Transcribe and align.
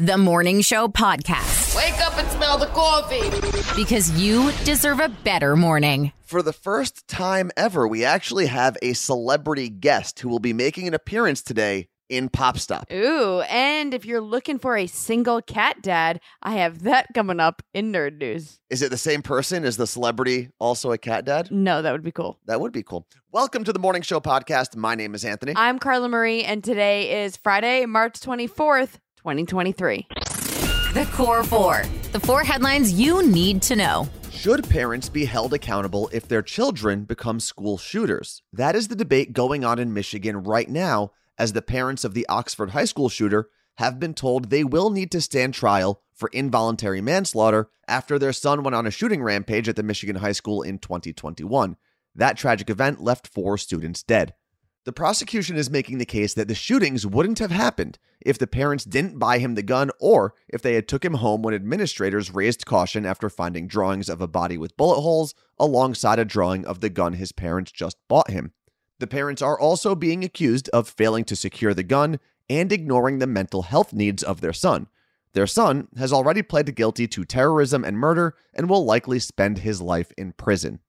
the 0.00 0.16
Morning 0.16 0.60
Show 0.60 0.86
podcast. 0.86 1.74
Wake 1.74 2.00
up 2.06 2.16
and 2.16 2.28
smell 2.30 2.56
the 2.56 2.66
coffee. 2.66 3.18
Because 3.74 4.12
you 4.12 4.52
deserve 4.62 5.00
a 5.00 5.08
better 5.08 5.56
morning. 5.56 6.12
For 6.22 6.40
the 6.40 6.52
first 6.52 7.08
time 7.08 7.50
ever, 7.56 7.88
we 7.88 8.04
actually 8.04 8.46
have 8.46 8.76
a 8.80 8.92
celebrity 8.92 9.68
guest 9.68 10.20
who 10.20 10.28
will 10.28 10.38
be 10.38 10.52
making 10.52 10.86
an 10.86 10.94
appearance 10.94 11.42
today 11.42 11.88
in 12.08 12.28
Pop 12.28 12.60
Stop. 12.60 12.86
Ooh, 12.92 13.40
and 13.50 13.92
if 13.92 14.06
you're 14.06 14.20
looking 14.20 14.60
for 14.60 14.76
a 14.76 14.86
single 14.86 15.42
cat 15.42 15.82
dad, 15.82 16.20
I 16.44 16.52
have 16.52 16.84
that 16.84 17.08
coming 17.12 17.40
up 17.40 17.60
in 17.74 17.92
Nerd 17.92 18.18
News. 18.18 18.60
Is 18.70 18.82
it 18.82 18.92
the 18.92 18.96
same 18.96 19.22
person? 19.22 19.64
Is 19.64 19.78
the 19.78 19.86
celebrity 19.88 20.50
also 20.60 20.92
a 20.92 20.98
cat 20.98 21.24
dad? 21.24 21.50
No, 21.50 21.82
that 21.82 21.90
would 21.90 22.04
be 22.04 22.12
cool. 22.12 22.38
That 22.46 22.60
would 22.60 22.72
be 22.72 22.84
cool. 22.84 23.04
Welcome 23.32 23.64
to 23.64 23.72
the 23.72 23.80
Morning 23.80 24.02
Show 24.02 24.20
podcast. 24.20 24.76
My 24.76 24.94
name 24.94 25.16
is 25.16 25.24
Anthony. 25.24 25.54
I'm 25.56 25.80
Carla 25.80 26.08
Marie, 26.08 26.44
and 26.44 26.62
today 26.62 27.24
is 27.24 27.36
Friday, 27.36 27.84
March 27.84 28.20
24th, 28.20 29.00
2023. 29.18 30.06
The 30.94 31.08
Core 31.12 31.42
Four. 31.42 31.82
The 32.12 32.20
four 32.20 32.44
headlines 32.44 32.92
you 32.92 33.26
need 33.26 33.60
to 33.62 33.74
know. 33.74 34.08
Should 34.30 34.68
parents 34.70 35.08
be 35.08 35.24
held 35.24 35.52
accountable 35.52 36.08
if 36.12 36.28
their 36.28 36.42
children 36.42 37.02
become 37.02 37.40
school 37.40 37.76
shooters? 37.76 38.42
That 38.52 38.76
is 38.76 38.86
the 38.86 38.94
debate 38.94 39.32
going 39.32 39.64
on 39.64 39.80
in 39.80 39.92
Michigan 39.92 40.44
right 40.44 40.68
now 40.68 41.10
as 41.36 41.52
the 41.52 41.62
parents 41.62 42.04
of 42.04 42.14
the 42.14 42.26
Oxford 42.28 42.70
High 42.70 42.84
School 42.84 43.08
shooter 43.08 43.50
have 43.78 43.98
been 43.98 44.14
told 44.14 44.50
they 44.50 44.62
will 44.62 44.90
need 44.90 45.10
to 45.10 45.20
stand 45.20 45.54
trial 45.54 46.00
for 46.14 46.30
involuntary 46.32 47.00
manslaughter 47.00 47.68
after 47.88 48.18
their 48.18 48.32
son 48.32 48.62
went 48.62 48.76
on 48.76 48.86
a 48.86 48.92
shooting 48.92 49.22
rampage 49.22 49.68
at 49.68 49.74
the 49.74 49.82
Michigan 49.82 50.16
High 50.16 50.32
School 50.32 50.62
in 50.62 50.78
2021. 50.78 51.76
That 52.14 52.36
tragic 52.36 52.70
event 52.70 53.02
left 53.02 53.26
four 53.26 53.58
students 53.58 54.02
dead. 54.04 54.34
The 54.84 54.92
prosecution 54.92 55.56
is 55.56 55.68
making 55.70 55.98
the 55.98 56.06
case 56.06 56.34
that 56.34 56.48
the 56.48 56.54
shootings 56.54 57.06
wouldn't 57.06 57.40
have 57.40 57.50
happened 57.50 57.98
if 58.20 58.38
the 58.38 58.46
parents 58.46 58.84
didn't 58.84 59.18
buy 59.18 59.38
him 59.38 59.54
the 59.54 59.62
gun 59.62 59.90
or 60.00 60.34
if 60.48 60.62
they 60.62 60.74
had 60.74 60.88
took 60.88 61.04
him 61.04 61.14
home 61.14 61.42
when 61.42 61.54
administrators 61.54 62.32
raised 62.32 62.64
caution 62.64 63.04
after 63.04 63.28
finding 63.28 63.66
drawings 63.66 64.08
of 64.08 64.20
a 64.20 64.28
body 64.28 64.56
with 64.56 64.76
bullet 64.76 65.00
holes 65.00 65.34
alongside 65.58 66.18
a 66.18 66.24
drawing 66.24 66.64
of 66.64 66.80
the 66.80 66.88
gun 66.88 67.14
his 67.14 67.32
parents 67.32 67.70
just 67.70 67.96
bought 68.08 68.30
him. 68.30 68.52
The 68.98 69.06
parents 69.06 69.42
are 69.42 69.58
also 69.58 69.94
being 69.94 70.24
accused 70.24 70.68
of 70.70 70.88
failing 70.88 71.24
to 71.26 71.36
secure 71.36 71.74
the 71.74 71.82
gun 71.82 72.18
and 72.48 72.72
ignoring 72.72 73.18
the 73.18 73.26
mental 73.26 73.62
health 73.62 73.92
needs 73.92 74.22
of 74.22 74.40
their 74.40 74.52
son. 74.52 74.88
Their 75.34 75.46
son 75.46 75.88
has 75.98 76.12
already 76.12 76.42
pled 76.42 76.74
guilty 76.74 77.06
to 77.08 77.24
terrorism 77.24 77.84
and 77.84 77.98
murder 77.98 78.34
and 78.54 78.68
will 78.68 78.84
likely 78.84 79.18
spend 79.18 79.58
his 79.58 79.80
life 79.80 80.12
in 80.16 80.32
prison. 80.32 80.80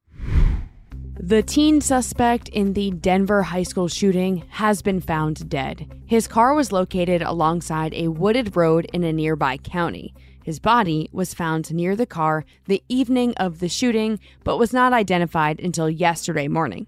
The 1.22 1.44
teen 1.44 1.82
suspect 1.82 2.48
in 2.48 2.72
the 2.74 2.92
Denver 2.92 3.44
high 3.44 3.64
school 3.64 3.90
shooting 3.90 4.46
has 4.52 4.82
been 4.82 5.02
found 5.02 5.50
dead. 5.50 6.02
His 6.06 6.30
car 6.30 6.54
was 6.54 6.72
located 6.72 7.22
alongside 7.22 7.94
a 7.94 8.08
wooded 8.08 8.56
road 8.56 8.90
in 8.94 9.04
a 9.04 9.12
nearby 9.12 9.58
county. 9.58 10.14
His 10.42 10.60
body 10.60 11.10
was 11.12 11.34
found 11.34 11.74
near 11.74 11.98
the 11.98 12.06
car 12.06 12.46
the 12.68 12.82
evening 12.88 13.34
of 13.36 13.60
the 13.60 13.68
shooting, 13.68 14.22
but 14.46 14.58
was 14.58 14.72
not 14.72 14.94
identified 14.94 15.60
until 15.60 15.90
yesterday 15.90 16.48
morning. 16.48 16.88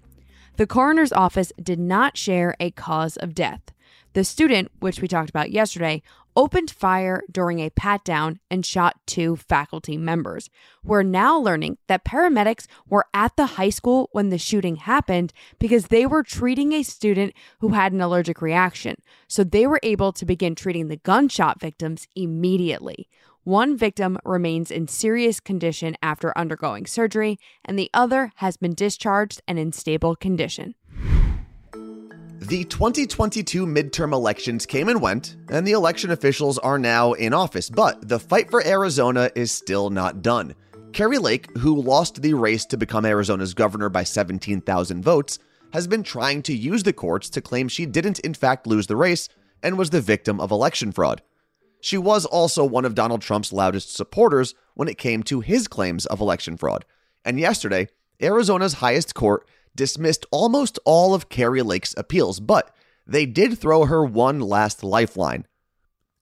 The 0.56 0.66
coroner's 0.66 1.12
office 1.12 1.52
did 1.62 1.78
not 1.78 2.16
share 2.16 2.56
a 2.58 2.70
cause 2.70 3.18
of 3.18 3.34
death. 3.34 3.60
The 4.14 4.24
student, 4.24 4.72
which 4.80 5.02
we 5.02 5.08
talked 5.08 5.30
about 5.30 5.50
yesterday, 5.50 6.02
opened 6.36 6.70
fire 6.70 7.22
during 7.30 7.58
a 7.60 7.70
pat 7.70 8.04
down 8.04 8.40
and 8.50 8.64
shot 8.64 8.96
two 9.06 9.36
faculty 9.36 9.96
members. 9.96 10.48
We're 10.82 11.02
now 11.02 11.38
learning 11.38 11.78
that 11.88 12.04
paramedics 12.04 12.66
were 12.86 13.06
at 13.12 13.36
the 13.36 13.46
high 13.46 13.70
school 13.70 14.08
when 14.12 14.30
the 14.30 14.38
shooting 14.38 14.76
happened 14.76 15.32
because 15.58 15.86
they 15.86 16.06
were 16.06 16.22
treating 16.22 16.72
a 16.72 16.82
student 16.82 17.34
who 17.60 17.70
had 17.70 17.92
an 17.92 18.00
allergic 18.00 18.40
reaction. 18.40 18.96
So 19.28 19.44
they 19.44 19.66
were 19.66 19.80
able 19.82 20.12
to 20.12 20.24
begin 20.24 20.54
treating 20.54 20.88
the 20.88 20.96
gunshot 20.96 21.60
victims 21.60 22.06
immediately. 22.16 23.08
One 23.44 23.76
victim 23.76 24.18
remains 24.24 24.70
in 24.70 24.86
serious 24.86 25.40
condition 25.40 25.96
after 26.00 26.36
undergoing 26.38 26.86
surgery, 26.86 27.40
and 27.64 27.76
the 27.76 27.90
other 27.92 28.30
has 28.36 28.56
been 28.56 28.72
discharged 28.72 29.42
and 29.48 29.58
in 29.58 29.72
stable 29.72 30.14
condition. 30.14 30.76
The 32.46 32.64
2022 32.64 33.66
midterm 33.66 34.12
elections 34.12 34.66
came 34.66 34.88
and 34.88 35.00
went, 35.00 35.36
and 35.48 35.64
the 35.64 35.72
election 35.72 36.10
officials 36.10 36.58
are 36.58 36.76
now 36.76 37.12
in 37.12 37.32
office, 37.32 37.70
but 37.70 38.08
the 38.08 38.18
fight 38.18 38.50
for 38.50 38.66
Arizona 38.66 39.30
is 39.36 39.52
still 39.52 39.90
not 39.90 40.22
done. 40.22 40.56
Kari 40.92 41.18
Lake, 41.18 41.56
who 41.58 41.80
lost 41.80 42.20
the 42.20 42.34
race 42.34 42.66
to 42.66 42.76
become 42.76 43.06
Arizona's 43.06 43.54
governor 43.54 43.88
by 43.88 44.02
17,000 44.02 45.04
votes, 45.04 45.38
has 45.72 45.86
been 45.86 46.02
trying 46.02 46.42
to 46.42 46.52
use 46.52 46.82
the 46.82 46.92
courts 46.92 47.30
to 47.30 47.40
claim 47.40 47.68
she 47.68 47.86
didn't 47.86 48.18
in 48.18 48.34
fact 48.34 48.66
lose 48.66 48.88
the 48.88 48.96
race 48.96 49.28
and 49.62 49.78
was 49.78 49.90
the 49.90 50.00
victim 50.00 50.40
of 50.40 50.50
election 50.50 50.90
fraud. 50.90 51.22
She 51.80 51.96
was 51.96 52.26
also 52.26 52.64
one 52.64 52.84
of 52.84 52.96
Donald 52.96 53.22
Trump's 53.22 53.52
loudest 53.52 53.94
supporters 53.94 54.56
when 54.74 54.88
it 54.88 54.98
came 54.98 55.22
to 55.24 55.42
his 55.42 55.68
claims 55.68 56.06
of 56.06 56.20
election 56.20 56.56
fraud. 56.56 56.86
And 57.24 57.38
yesterday, 57.38 57.86
Arizona's 58.20 58.74
highest 58.74 59.14
court 59.14 59.46
dismissed 59.74 60.26
almost 60.30 60.78
all 60.84 61.14
of 61.14 61.28
Kari 61.28 61.62
Lake's 61.62 61.94
appeals, 61.96 62.40
but 62.40 62.74
they 63.06 63.26
did 63.26 63.58
throw 63.58 63.86
her 63.86 64.04
one 64.04 64.40
last 64.40 64.84
lifeline. 64.84 65.46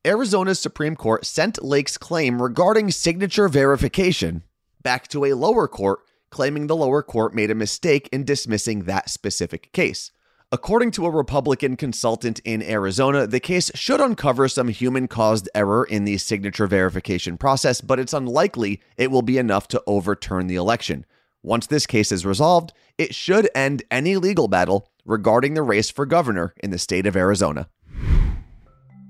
Arizona's 0.05 0.59
Supreme 0.59 0.97
Court 0.97 1.27
sent 1.27 1.62
Lake's 1.62 1.99
claim 1.99 2.41
regarding 2.41 2.91
signature 2.91 3.49
verification 3.49 4.44
back 4.83 5.09
to 5.09 5.25
a 5.25 5.34
lower 5.34 5.69
court, 5.69 6.00
claiming 6.31 6.66
the 6.66 6.77
lower 6.77 7.03
court 7.03 7.34
made 7.34 7.50
a 7.50 7.55
mistake 7.55 8.09
in 8.12 8.25
dismissing 8.25 8.84
that 8.84 9.10
specific 9.10 9.72
case. 9.72 10.10
According 10.53 10.91
to 10.93 11.06
a 11.06 11.10
Republican 11.10 11.77
consultant 11.77 12.41
in 12.41 12.60
Arizona, 12.62 13.27
the 13.27 13.39
case 13.39 13.71
should 13.75 14.00
uncover 14.00 14.49
some 14.49 14.66
human 14.69 15.06
caused 15.06 15.49
error 15.55 15.84
in 15.84 16.05
the 16.05 16.19
signature 16.19 16.66
verification 16.66 17.37
process, 17.37 17.81
but 17.81 18.00
it's 18.00 18.12
unlikely 18.12 18.81
it 18.97 19.12
will 19.12 19.22
be 19.22 19.39
enough 19.39 19.69
to 19.69 19.83
overturn 19.87 20.49
the 20.49 20.56
election. 20.56 21.06
Once 21.43 21.67
this 21.67 21.87
case 21.87 22.12
is 22.12 22.27
resolved, 22.27 22.73
it 22.99 23.15
should 23.15 23.49
end 23.55 23.83
any 23.91 24.17
legal 24.17 24.47
battle 24.47 24.89
regarding 25.06 25.55
the 25.55 25.62
race 25.62 25.89
for 25.89 26.05
governor 26.05 26.55
in 26.62 26.71
the 26.71 26.78
state 26.78 27.06
of 27.06 27.17
Arizona. 27.17 27.69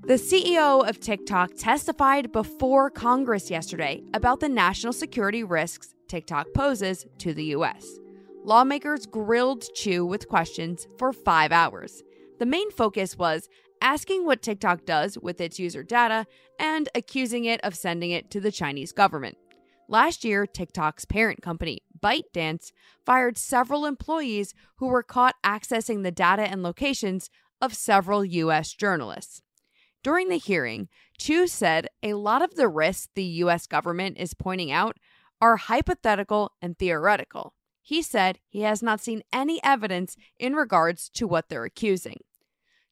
The 0.03 0.13
CEO 0.13 0.87
of 0.87 0.99
TikTok 0.99 1.51
testified 1.57 2.31
before 2.31 2.89
Congress 2.89 3.51
yesterday 3.51 4.01
about 4.13 4.39
the 4.39 4.49
national 4.49 4.93
security 4.93 5.43
risks 5.43 5.93
TikTok 6.07 6.47
poses 6.55 7.05
to 7.19 7.33
the 7.33 7.45
U.S. 7.45 7.85
Lawmakers 8.43 9.05
grilled 9.05 9.63
Chew 9.75 10.05
with 10.05 10.27
questions 10.27 10.87
for 10.97 11.13
five 11.13 11.51
hours. 11.51 12.01
The 12.39 12.45
main 12.45 12.71
focus 12.71 13.17
was 13.17 13.47
asking 13.81 14.25
what 14.25 14.41
TikTok 14.41 14.85
does 14.85 15.17
with 15.21 15.39
its 15.39 15.59
user 15.59 15.83
data 15.83 16.25
and 16.59 16.89
accusing 16.95 17.45
it 17.45 17.61
of 17.63 17.75
sending 17.75 18.11
it 18.11 18.31
to 18.31 18.39
the 18.39 18.51
Chinese 18.51 18.91
government. 18.91 19.37
Last 19.87 20.23
year, 20.23 20.45
TikTok's 20.45 21.05
parent 21.05 21.41
company, 21.41 21.81
ByteDance, 22.01 22.71
fired 23.05 23.37
several 23.37 23.85
employees 23.85 24.53
who 24.77 24.87
were 24.87 25.03
caught 25.03 25.35
accessing 25.43 26.03
the 26.03 26.11
data 26.11 26.43
and 26.43 26.63
locations 26.63 27.29
of 27.61 27.73
several 27.73 28.25
U.S. 28.25 28.73
journalists. 28.73 29.41
During 30.03 30.29
the 30.29 30.37
hearing, 30.37 30.89
Chew 31.17 31.45
said 31.45 31.87
a 32.01 32.15
lot 32.15 32.41
of 32.41 32.55
the 32.55 32.67
risks 32.67 33.09
the 33.13 33.23
U.S. 33.23 33.67
government 33.67 34.17
is 34.17 34.33
pointing 34.33 34.71
out 34.71 34.97
are 35.39 35.57
hypothetical 35.57 36.53
and 36.61 36.77
theoretical. 36.77 37.53
He 37.81 38.01
said 38.01 38.39
he 38.47 38.61
has 38.61 38.81
not 38.81 39.01
seen 39.01 39.23
any 39.33 39.61
evidence 39.63 40.15
in 40.39 40.55
regards 40.55 41.09
to 41.09 41.27
what 41.27 41.49
they're 41.49 41.65
accusing. 41.65 42.21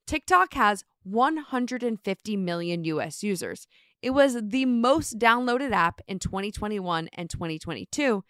TikTok 0.06 0.54
has 0.54 0.84
150 1.04 2.36
million 2.36 2.84
US 2.84 3.22
users. 3.22 3.66
It 4.02 4.10
was 4.10 4.36
the 4.42 4.64
most 4.64 5.18
downloaded 5.18 5.72
app 5.72 6.00
in 6.08 6.18
2021 6.18 7.08
and 7.12 7.30
2022, 7.30 8.24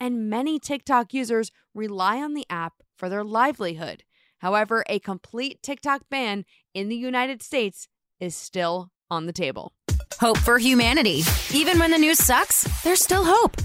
and 0.00 0.28
many 0.28 0.58
TikTok 0.58 1.14
users 1.14 1.50
rely 1.74 2.20
on 2.20 2.34
the 2.34 2.46
app 2.50 2.74
for 2.96 3.08
their 3.08 3.24
livelihood. 3.24 4.04
However, 4.38 4.84
a 4.88 4.98
complete 4.98 5.62
TikTok 5.62 6.02
ban 6.10 6.44
in 6.74 6.88
the 6.88 6.96
United 6.96 7.42
States 7.42 7.88
is 8.20 8.36
still 8.36 8.90
on 9.10 9.26
the 9.26 9.32
table. 9.32 9.72
Hope 10.20 10.38
for 10.38 10.58
humanity. 10.58 11.22
Even 11.52 11.78
when 11.78 11.90
the 11.90 11.98
news 11.98 12.18
sucks, 12.18 12.64
there's 12.82 13.02
still 13.02 13.24
hope. 13.24 13.56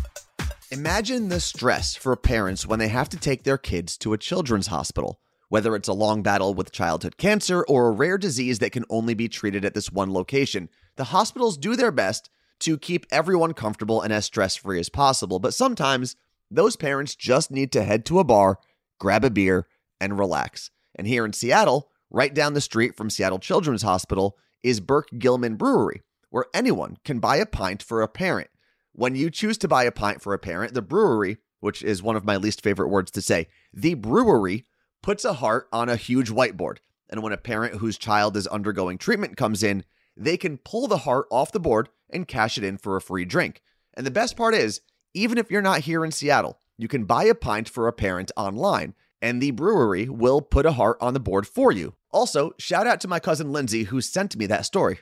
Imagine 0.71 1.29
the 1.29 1.39
stress 1.39 1.95
for 1.95 2.15
parents 2.15 2.65
when 2.65 2.79
they 2.79 2.89
have 2.89 3.09
to 3.09 3.17
take 3.17 3.43
their 3.43 3.57
kids 3.57 3.97
to 3.97 4.13
a 4.13 4.17
children's 4.17 4.67
hospital, 4.67 5.19
whether 5.49 5.75
it's 5.75 5.87
a 5.87 5.93
long 5.93 6.21
battle 6.21 6.53
with 6.53 6.71
childhood 6.71 7.17
cancer 7.17 7.63
or 7.67 7.87
a 7.87 7.91
rare 7.91 8.17
disease 8.17 8.59
that 8.59 8.71
can 8.71 8.85
only 8.89 9.13
be 9.13 9.27
treated 9.27 9.65
at 9.65 9.73
this 9.73 9.91
one 9.91 10.13
location. 10.13 10.69
The 10.95 11.05
hospitals 11.05 11.57
do 11.57 11.75
their 11.75 11.91
best 11.91 12.29
to 12.59 12.77
keep 12.77 13.05
everyone 13.11 13.53
comfortable 13.53 14.01
and 14.01 14.11
as 14.11 14.25
stress 14.25 14.55
free 14.55 14.79
as 14.79 14.89
possible, 14.89 15.39
but 15.39 15.53
sometimes 15.53 16.15
those 16.51 16.75
parents 16.75 17.15
just 17.15 17.51
need 17.51 17.71
to 17.71 17.83
head 17.83 18.05
to 18.05 18.19
a 18.19 18.23
bar, 18.23 18.59
grab 18.99 19.23
a 19.23 19.29
beer, 19.29 19.67
and 19.99 20.17
relax. 20.17 20.71
And 20.95 21.07
here 21.07 21.25
in 21.25 21.33
Seattle, 21.33 21.89
right 22.09 22.33
down 22.33 22.53
the 22.53 22.61
street 22.61 22.95
from 22.95 23.09
Seattle 23.09 23.39
Children's 23.39 23.83
Hospital, 23.83 24.37
is 24.63 24.79
Burke 24.79 25.09
Gilman 25.17 25.55
Brewery, 25.55 26.01
where 26.29 26.45
anyone 26.53 26.97
can 27.05 27.19
buy 27.19 27.37
a 27.37 27.45
pint 27.45 27.81
for 27.81 28.01
a 28.01 28.07
parent. 28.07 28.49
When 28.93 29.15
you 29.15 29.29
choose 29.29 29.57
to 29.59 29.67
buy 29.67 29.83
a 29.83 29.91
pint 29.91 30.21
for 30.21 30.33
a 30.33 30.39
parent, 30.39 30.73
the 30.73 30.81
brewery, 30.81 31.37
which 31.59 31.83
is 31.83 32.03
one 32.03 32.15
of 32.15 32.25
my 32.25 32.35
least 32.35 32.61
favorite 32.61 32.89
words 32.89 33.11
to 33.11 33.21
say, 33.21 33.47
the 33.73 33.93
brewery 33.93 34.65
puts 35.01 35.23
a 35.23 35.33
heart 35.33 35.67
on 35.71 35.87
a 35.87 35.95
huge 35.95 36.29
whiteboard. 36.29 36.77
And 37.09 37.23
when 37.23 37.33
a 37.33 37.37
parent 37.37 37.75
whose 37.75 37.97
child 37.97 38.35
is 38.35 38.47
undergoing 38.47 38.97
treatment 38.97 39.37
comes 39.37 39.63
in, 39.63 39.83
they 40.17 40.37
can 40.37 40.57
pull 40.57 40.87
the 40.87 40.97
heart 40.99 41.27
off 41.31 41.51
the 41.51 41.59
board 41.59 41.89
and 42.09 42.27
cash 42.27 42.57
it 42.57 42.63
in 42.63 42.77
for 42.77 42.95
a 42.95 43.01
free 43.01 43.25
drink. 43.25 43.61
And 43.93 44.05
the 44.05 44.11
best 44.11 44.37
part 44.37 44.55
is, 44.55 44.81
even 45.13 45.37
if 45.37 45.49
you're 45.49 45.61
not 45.61 45.81
here 45.81 46.05
in 46.05 46.11
Seattle, 46.11 46.59
you 46.77 46.87
can 46.87 47.05
buy 47.05 47.25
a 47.25 47.35
pint 47.35 47.67
for 47.67 47.87
a 47.87 47.93
parent 47.93 48.31
online, 48.37 48.93
and 49.21 49.41
the 49.41 49.51
brewery 49.51 50.07
will 50.07 50.41
put 50.41 50.65
a 50.65 50.71
heart 50.71 50.97
on 51.01 51.13
the 51.13 51.19
board 51.19 51.45
for 51.45 51.71
you. 51.71 51.95
Also, 52.11 52.51
shout 52.57 52.87
out 52.87 53.01
to 53.01 53.07
my 53.07 53.19
cousin 53.19 53.51
Lindsay 53.51 53.83
who 53.83 54.01
sent 54.01 54.37
me 54.37 54.45
that 54.45 54.65
story. 54.65 54.99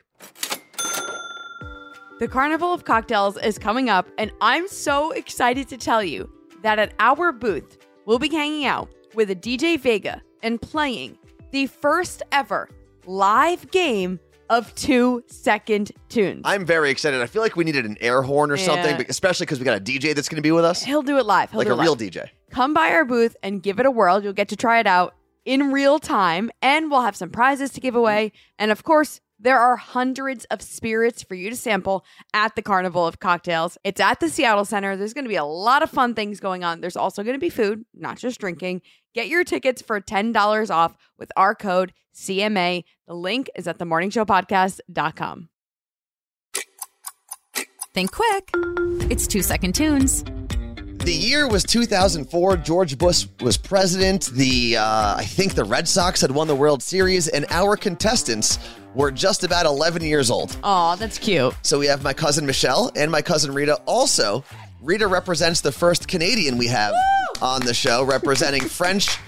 The 2.18 2.26
Carnival 2.28 2.74
of 2.74 2.84
Cocktails 2.84 3.36
is 3.36 3.58
coming 3.58 3.88
up, 3.88 4.08
and 4.18 4.32
I'm 4.40 4.66
so 4.66 5.12
excited 5.12 5.68
to 5.68 5.76
tell 5.76 6.02
you 6.02 6.28
that 6.62 6.80
at 6.80 6.94
our 6.98 7.30
booth, 7.30 7.78
we'll 8.06 8.18
be 8.18 8.28
hanging 8.28 8.66
out 8.66 8.90
with 9.14 9.30
a 9.30 9.36
DJ 9.36 9.78
Vega 9.78 10.20
and 10.42 10.60
playing 10.60 11.16
the 11.52 11.66
first 11.66 12.22
ever 12.32 12.68
live 13.06 13.70
game 13.70 14.18
of 14.50 14.74
two 14.74 15.22
second 15.28 15.92
tunes. 16.08 16.42
I'm 16.44 16.64
very 16.64 16.90
excited. 16.90 17.20
I 17.20 17.26
feel 17.26 17.42
like 17.42 17.56
we 17.56 17.64
needed 17.64 17.84
an 17.84 17.96
air 18.00 18.22
horn 18.22 18.50
or 18.50 18.56
Yeah. 18.56 18.64
something, 18.66 18.96
but 18.96 19.08
especially 19.10 19.46
because 19.46 19.58
we 19.58 19.64
got 19.64 19.76
a 19.76 19.80
DJ 19.80 20.14
that's 20.14 20.28
going 20.28 20.36
to 20.36 20.42
be 20.42 20.52
with 20.52 20.64
us, 20.64 20.82
He'll 20.82 21.02
do 21.02 21.18
it 21.18 21.26
live. 21.26 21.50
He'll 21.50 21.58
like 21.58 21.68
a 21.68 21.74
real 21.74 21.92
live. 21.92 21.98
DJ. 21.98 22.28
Come 22.50 22.72
by 22.74 22.90
our 22.92 23.04
booth 23.04 23.36
and 23.42 23.62
give 23.62 23.78
it 23.78 23.86
a 23.86 23.90
whirl. 23.90 24.22
You'll 24.22 24.32
get 24.32 24.48
to 24.48 24.56
try 24.56 24.80
it 24.80 24.86
out 24.86 25.14
in 25.44 25.72
real 25.72 25.98
time, 25.98 26.50
and 26.62 26.90
we'll 26.90 27.02
have 27.02 27.16
some 27.16 27.30
prizes 27.30 27.70
to 27.72 27.80
give 27.80 27.94
away. 27.94 28.32
And 28.58 28.70
of 28.70 28.84
course, 28.84 29.20
there 29.38 29.58
are 29.58 29.76
hundreds 29.76 30.44
of 30.46 30.60
spirits 30.60 31.22
for 31.22 31.34
you 31.34 31.50
to 31.50 31.56
sample 31.56 32.04
at 32.34 32.56
the 32.56 32.62
Carnival 32.62 33.06
of 33.06 33.20
Cocktails. 33.20 33.78
It's 33.84 34.00
at 34.00 34.20
the 34.20 34.28
Seattle 34.28 34.64
Center. 34.64 34.96
There's 34.96 35.14
going 35.14 35.24
to 35.24 35.30
be 35.30 35.36
a 35.36 35.44
lot 35.44 35.82
of 35.82 35.90
fun 35.90 36.14
things 36.14 36.40
going 36.40 36.64
on. 36.64 36.80
There's 36.80 36.96
also 36.96 37.22
going 37.22 37.36
to 37.36 37.40
be 37.40 37.50
food, 37.50 37.84
not 37.94 38.18
just 38.18 38.40
drinking. 38.40 38.82
Get 39.14 39.28
your 39.28 39.44
tickets 39.44 39.80
for 39.80 40.00
$10 40.00 40.70
off 40.70 40.96
with 41.18 41.30
our 41.36 41.54
code 41.54 41.92
CMA. 42.14 42.84
The 43.06 43.14
link 43.14 43.48
is 43.54 43.68
at 43.68 43.78
themorningshowpodcast.com. 43.78 45.48
Think 47.94 48.12
quick. 48.12 48.50
It's 49.10 49.26
two 49.26 49.42
second 49.42 49.74
tunes. 49.74 50.24
The 51.04 51.14
year 51.14 51.48
was 51.48 51.64
2004. 51.64 52.58
George 52.58 52.98
Bush 52.98 53.26
was 53.40 53.56
president. 53.56 54.26
The 54.26 54.76
uh, 54.76 55.16
I 55.16 55.24
think 55.24 55.54
the 55.54 55.64
Red 55.64 55.88
Sox 55.88 56.20
had 56.20 56.30
won 56.30 56.48
the 56.48 56.54
World 56.54 56.82
Series, 56.82 57.28
and 57.28 57.46
our 57.48 57.76
contestants 57.76 58.58
were 58.94 59.10
just 59.10 59.44
about 59.44 59.66
11 59.66 60.02
years 60.02 60.30
old. 60.30 60.56
Aw, 60.62 60.96
that's 60.96 61.18
cute. 61.18 61.54
So 61.62 61.78
we 61.78 61.86
have 61.86 62.02
my 62.02 62.12
cousin 62.12 62.46
Michelle 62.46 62.90
and 62.96 63.10
my 63.10 63.22
cousin 63.22 63.52
Rita. 63.54 63.76
Also, 63.86 64.44
Rita 64.80 65.06
represents 65.06 65.60
the 65.60 65.72
first 65.72 66.08
Canadian 66.08 66.58
we 66.58 66.66
have 66.68 66.94
on 67.42 67.60
the 67.64 67.74
show, 67.74 68.04
representing 68.04 68.62
French 68.68 69.18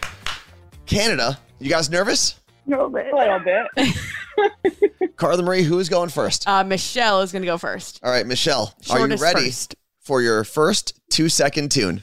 Canada. 0.87 1.39
You 1.59 1.71
guys 1.71 1.91
nervous? 1.91 2.41
A 2.67 2.71
little 2.71 2.89
bit. 2.91 3.07
A 3.13 3.17
little 3.17 3.41
bit. 3.41 5.17
Carla 5.17 5.43
Marie, 5.43 5.63
who 5.63 5.79
is 5.79 5.89
going 5.89 6.09
first? 6.09 6.49
Uh, 6.49 6.65
Michelle 6.65 7.21
is 7.21 7.33
going 7.33 7.43
to 7.43 7.47
go 7.47 7.59
first. 7.59 8.01
All 8.03 8.11
right, 8.11 8.27
Michelle, 8.27 8.75
are 8.91 9.07
you 9.07 9.17
ready 9.17 9.47
first. 9.47 9.75
for 10.01 10.23
your 10.23 10.45
first 10.45 10.99
two 11.11 11.29
second 11.29 11.71
tune? 11.71 12.03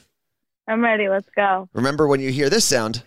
I'm 0.68 0.82
ready. 0.82 1.08
Let's 1.08 1.28
go. 1.34 1.68
Remember, 1.72 2.06
when 2.06 2.20
you 2.20 2.30
hear 2.30 2.50
this 2.50 2.64
sound, 2.64 3.02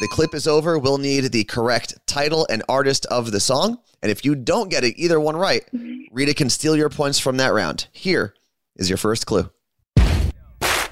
the 0.00 0.08
clip 0.08 0.34
is 0.34 0.46
over. 0.46 0.78
We'll 0.78 0.98
need 0.98 1.32
the 1.32 1.44
correct 1.44 1.94
title 2.06 2.46
and 2.50 2.62
artist 2.68 3.06
of 3.06 3.32
the 3.32 3.40
song. 3.40 3.78
And 4.02 4.10
if 4.10 4.24
you 4.24 4.34
don't 4.34 4.68
get 4.70 4.84
it, 4.84 4.94
either 4.98 5.18
one 5.18 5.36
right, 5.36 5.64
Rita 6.12 6.34
can 6.34 6.50
steal 6.50 6.76
your 6.76 6.90
points 6.90 7.18
from 7.18 7.38
that 7.38 7.52
round. 7.52 7.88
Here 7.92 8.34
is 8.76 8.90
your 8.90 8.98
first 8.98 9.26
clue. 9.26 9.50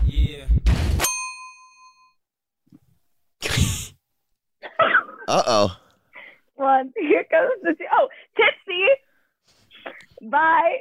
Yeah. 0.04 0.46
Uh 5.26 5.42
oh. 5.46 5.76
One. 6.56 6.92
Here 6.98 7.24
goes 7.30 7.48
the. 7.62 7.74
Oh, 7.94 8.08
Tipsy 8.36 8.86
by 10.30 10.76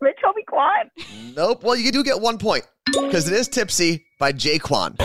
Rich 0.00 0.16
Homie 0.24 0.46
Quan. 0.46 0.90
Nope. 1.36 1.62
Well, 1.62 1.76
you 1.76 1.92
do 1.92 2.02
get 2.02 2.18
one 2.18 2.38
point 2.38 2.66
because 2.86 3.28
it 3.28 3.34
is 3.34 3.48
Tipsy 3.48 4.06
by 4.18 4.32
J-Kwon. 4.32 4.96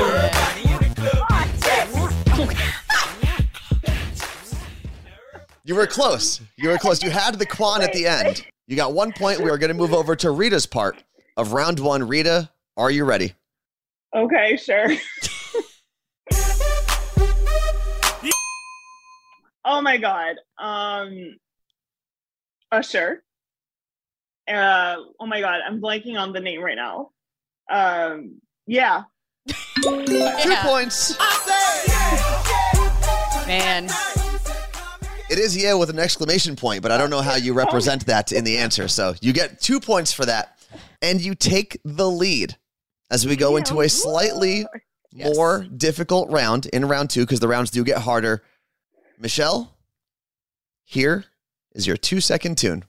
You 5.64 5.76
were 5.76 5.86
close. 5.86 6.40
You 6.56 6.70
were 6.70 6.78
close. 6.78 7.04
You 7.04 7.10
had 7.10 7.38
the 7.38 7.46
Quan 7.46 7.82
at 7.82 7.92
the 7.92 8.08
end. 8.08 8.46
You 8.68 8.78
got 8.78 8.94
one 8.94 9.12
point. 9.12 9.42
We 9.42 9.50
are 9.50 9.58
going 9.58 9.68
to 9.68 9.74
move 9.74 9.94
over 9.94 10.16
to 10.16 10.32
Rita's 10.32 10.66
part 10.66 11.04
of 11.36 11.52
round 11.52 11.80
one. 11.80 12.08
Rita, 12.08 12.50
are 12.78 12.90
you 12.90 13.04
ready? 13.04 13.34
Okay, 14.16 14.56
sure. 14.56 14.88
oh 19.66 19.82
my 19.82 19.98
god. 19.98 20.38
Um 20.58 21.36
Usher. 22.72 23.24
Uh 24.48 24.96
oh 25.20 25.26
my 25.26 25.42
god, 25.42 25.60
I'm 25.68 25.82
blanking 25.82 26.18
on 26.18 26.32
the 26.32 26.40
name 26.40 26.62
right 26.62 26.78
now. 26.78 27.10
Um 27.70 28.42
yeah. 28.66 29.04
Two 29.84 30.56
points. 30.62 31.18
Man. 33.48 33.86
It 35.30 35.40
is 35.40 35.56
yeah 35.62 35.74
with 35.74 35.90
an 35.90 36.00
exclamation 36.00 36.56
point, 36.56 36.82
but 36.82 36.92
I 36.92 36.98
don't 36.98 37.10
know 37.10 37.22
how 37.22 37.36
you 37.36 37.54
represent 37.54 38.06
that 38.06 38.32
in 38.32 38.44
the 38.44 38.58
answer. 38.58 38.88
So 38.88 39.16
you 39.22 39.34
get 39.34 39.60
two 39.62 39.80
points 39.80 40.12
for 40.14 40.26
that, 40.26 40.58
and 41.02 41.22
you 41.22 41.36
take 41.36 41.80
the 41.84 42.10
lead 42.10 42.56
as 43.12 43.26
we 43.26 43.36
go 43.36 43.58
into 43.58 43.82
a 43.82 43.90
slightly 43.90 44.66
Yes. 45.14 45.36
more 45.36 45.64
difficult 45.64 46.30
round 46.30 46.68
in 46.68 46.86
round 46.86 47.10
two 47.10 47.22
because 47.22 47.40
the 47.40 47.48
rounds 47.48 47.72
do 47.72 47.84
get 47.84 48.00
harder. 48.00 48.44
Michelle, 49.18 49.76
here 50.84 51.26
is 51.74 51.88
your 51.88 51.98
two 51.98 52.22
second 52.22 52.58
tune. 52.58 52.84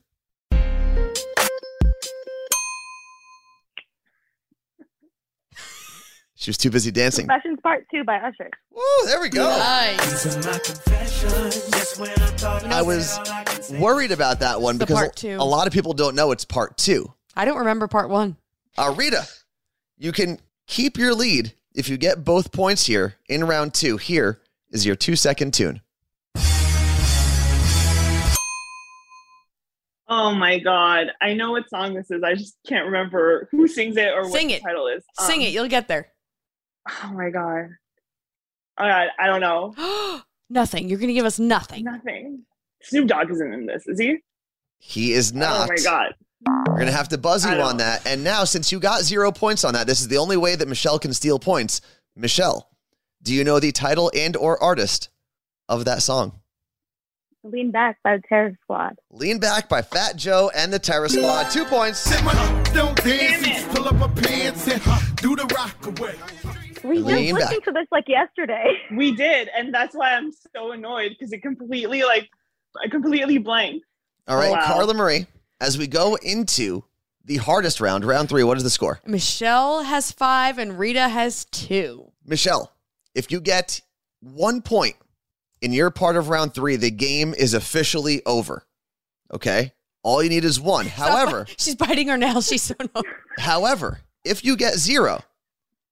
She 6.40 6.50
was 6.50 6.56
too 6.56 6.70
busy 6.70 6.93
dancing. 6.93 7.26
Confessions 7.26 7.58
Part 7.64 7.85
2 7.93 8.05
by 8.05 8.14
Usher. 8.19 8.49
Woo, 8.73 8.81
there 9.06 9.20
we 9.20 9.29
go. 9.29 9.43
Nice. 9.44 10.37
I 12.64 12.81
was 12.81 13.19
worried 13.81 14.12
about 14.12 14.38
that 14.38 14.61
one 14.61 14.79
The 14.79 14.87
because 14.87 14.94
part 14.96 15.17
two. 15.17 15.37
a 15.40 15.44
lot 15.44 15.67
of 15.67 15.73
people 15.73 15.94
don't 15.94 16.14
know 16.14 16.31
it's 16.31 16.44
part 16.44 16.76
two. 16.76 17.12
I 17.35 17.44
don't 17.44 17.58
remember 17.58 17.88
part 17.88 18.08
one. 18.08 18.37
Uh, 18.76 18.94
Rita, 18.96 19.26
you 19.96 20.12
can 20.12 20.38
keep 20.69 20.96
your 20.96 21.12
lead 21.12 21.55
if 21.75 21.88
you 21.88 21.96
get 21.96 22.25
both 22.25 22.52
points 22.52 22.87
here 22.87 23.17
in 23.29 23.43
round 23.43 23.75
two. 23.75 23.96
Here 23.96 24.41
is 24.70 24.87
your 24.87 24.94
two 24.94 25.17
second 25.17 25.55
tune. 25.55 25.81
Oh 30.11 30.32
my 30.34 30.61
god. 30.61 31.08
I 31.20 31.34
know 31.34 31.50
what 31.50 31.69
song 31.69 31.94
this 31.94 32.12
is. 32.12 32.23
I 32.23 32.34
just 32.34 32.56
can't 32.67 32.87
remember 32.87 33.48
who 33.51 33.67
sings 33.67 33.96
it 33.96 34.12
or 34.15 34.22
what 34.22 34.32
Sing 34.32 34.48
the 34.48 34.55
it. 34.55 34.62
title 34.62 34.86
is. 34.86 35.03
Sing 35.19 35.41
Um, 35.41 35.46
it. 35.46 35.53
You'll 35.53 35.67
get 35.69 35.89
there. 35.89 36.06
Oh 37.04 37.12
my 37.12 37.30
god. 37.30 37.68
Oh 38.78 38.84
god, 38.84 39.08
I 39.18 39.26
don't 39.26 39.40
know. 39.40 39.74
nothing. 40.50 40.88
You're 40.88 40.98
going 40.98 41.08
to 41.08 41.14
give 41.14 41.24
us 41.26 41.38
nothing. 41.38 41.84
Nothing. 41.84 42.44
Snoop 42.82 43.08
Dogg 43.08 43.30
isn't 43.30 43.52
in 43.52 43.66
this, 43.66 43.86
is 43.86 43.98
he? 43.98 44.18
He 44.78 45.12
is 45.12 45.32
not. 45.32 45.68
Oh 45.68 45.72
my 45.76 45.82
god. 45.82 46.14
We're 46.68 46.74
going 46.74 46.86
to 46.86 46.92
have 46.92 47.08
to 47.08 47.18
buzz 47.18 47.44
you 47.44 47.50
I 47.50 47.54
don't- 47.54 47.64
on 47.66 47.76
that. 47.78 48.06
And 48.06 48.22
now, 48.22 48.44
since 48.44 48.70
you 48.70 48.78
got 48.78 49.02
zero 49.02 49.32
points 49.32 49.64
on 49.64 49.74
that, 49.74 49.86
this 49.88 50.00
is 50.00 50.06
the 50.08 50.18
only 50.18 50.36
way 50.36 50.54
that 50.54 50.68
Michelle 50.68 50.98
can 50.98 51.12
steal 51.12 51.38
points. 51.40 51.80
Michelle, 52.14 52.70
do 53.22 53.34
you 53.34 53.42
know 53.42 53.58
the 53.58 53.72
title 53.72 54.12
and 54.14 54.36
or 54.36 54.62
artist 54.62 55.08
of 55.68 55.84
that 55.86 56.02
song? 56.02 56.38
Lean 57.42 57.70
Back 57.72 57.98
by 58.04 58.16
the 58.18 58.22
Terror 58.28 58.56
Squad. 58.62 58.96
Lean 59.10 59.38
Back 59.38 59.68
by 59.68 59.82
Fat 59.82 60.16
Joe 60.16 60.50
and 60.54 60.72
the 60.72 60.78
Terror 60.78 61.08
Squad. 61.08 61.50
Two 61.50 61.64
points. 61.64 62.04
Don't 62.72 62.96
dance, 63.02 63.64
pull 63.74 63.88
up 63.88 63.94
my 63.96 64.08
pants 64.08 64.68
and 64.68 64.82
do 65.16 65.34
the 65.34 65.46
rock 65.56 65.84
away. 65.86 66.14
We 66.85 66.99
Lean 66.99 67.35
just 67.35 67.41
Back. 67.41 67.49
listened 67.51 67.65
to 67.65 67.73
this 67.73 67.87
like 67.91 68.08
yesterday. 68.08 68.73
We 68.97 69.15
did, 69.15 69.49
and 69.56 69.73
that's 69.75 69.94
why 69.94 70.13
I'm 70.15 70.31
so 70.55 70.73
annoyed 70.73 71.11
because 71.19 71.32
it 71.32 71.43
completely 71.43 72.03
like 72.03 72.29
I 72.85 72.89
completely 72.89 73.39
blanked. 73.39 73.85
All 74.27 74.37
right, 74.37 74.49
oh, 74.51 74.53
Wow. 74.53 74.67
Carla 74.67 74.94
Marie, 74.94 75.27
as 75.61 75.79
we 75.79 75.87
go 75.87 76.17
into 76.17 76.85
the 77.25 77.37
hardest 77.37 77.81
round, 77.81 78.05
round 78.05 78.29
three, 78.29 78.44
what 78.44 78.56
is 78.56 78.63
the 78.63 78.70
score? 78.70 79.01
Michelle 79.06 79.82
has 79.85 80.13
five 80.13 80.58
and 80.58 80.79
Rita 80.79 81.08
has 81.08 81.44
two. 81.47 82.13
Michelle, 82.27 82.73
if 83.15 83.31
you 83.31 83.41
get 83.41 83.81
one 84.20 84.61
point 84.63 84.97
in 85.61 85.73
your 85.73 85.91
part 85.91 86.17
of 86.17 86.29
round 86.29 86.55
three, 86.55 86.77
the 86.77 86.91
game 86.91 87.35
is 87.35 87.55
officially 87.55 88.23
over. 88.27 88.65
Okay? 89.32 89.73
All 90.03 90.23
you 90.23 90.29
need 90.29 90.44
is 90.44 90.61
one. 90.61 90.87
However, 91.05 91.47
She's 91.58 91.75
biting 91.75 92.08
her 92.08 92.17
nails. 92.17 92.49
She's 92.49 92.63
so 92.63 92.75
no. 92.94 93.03
however, 93.39 94.01
if 94.25 94.44
you 94.44 94.56
get 94.56 94.75
zero, 94.75 95.20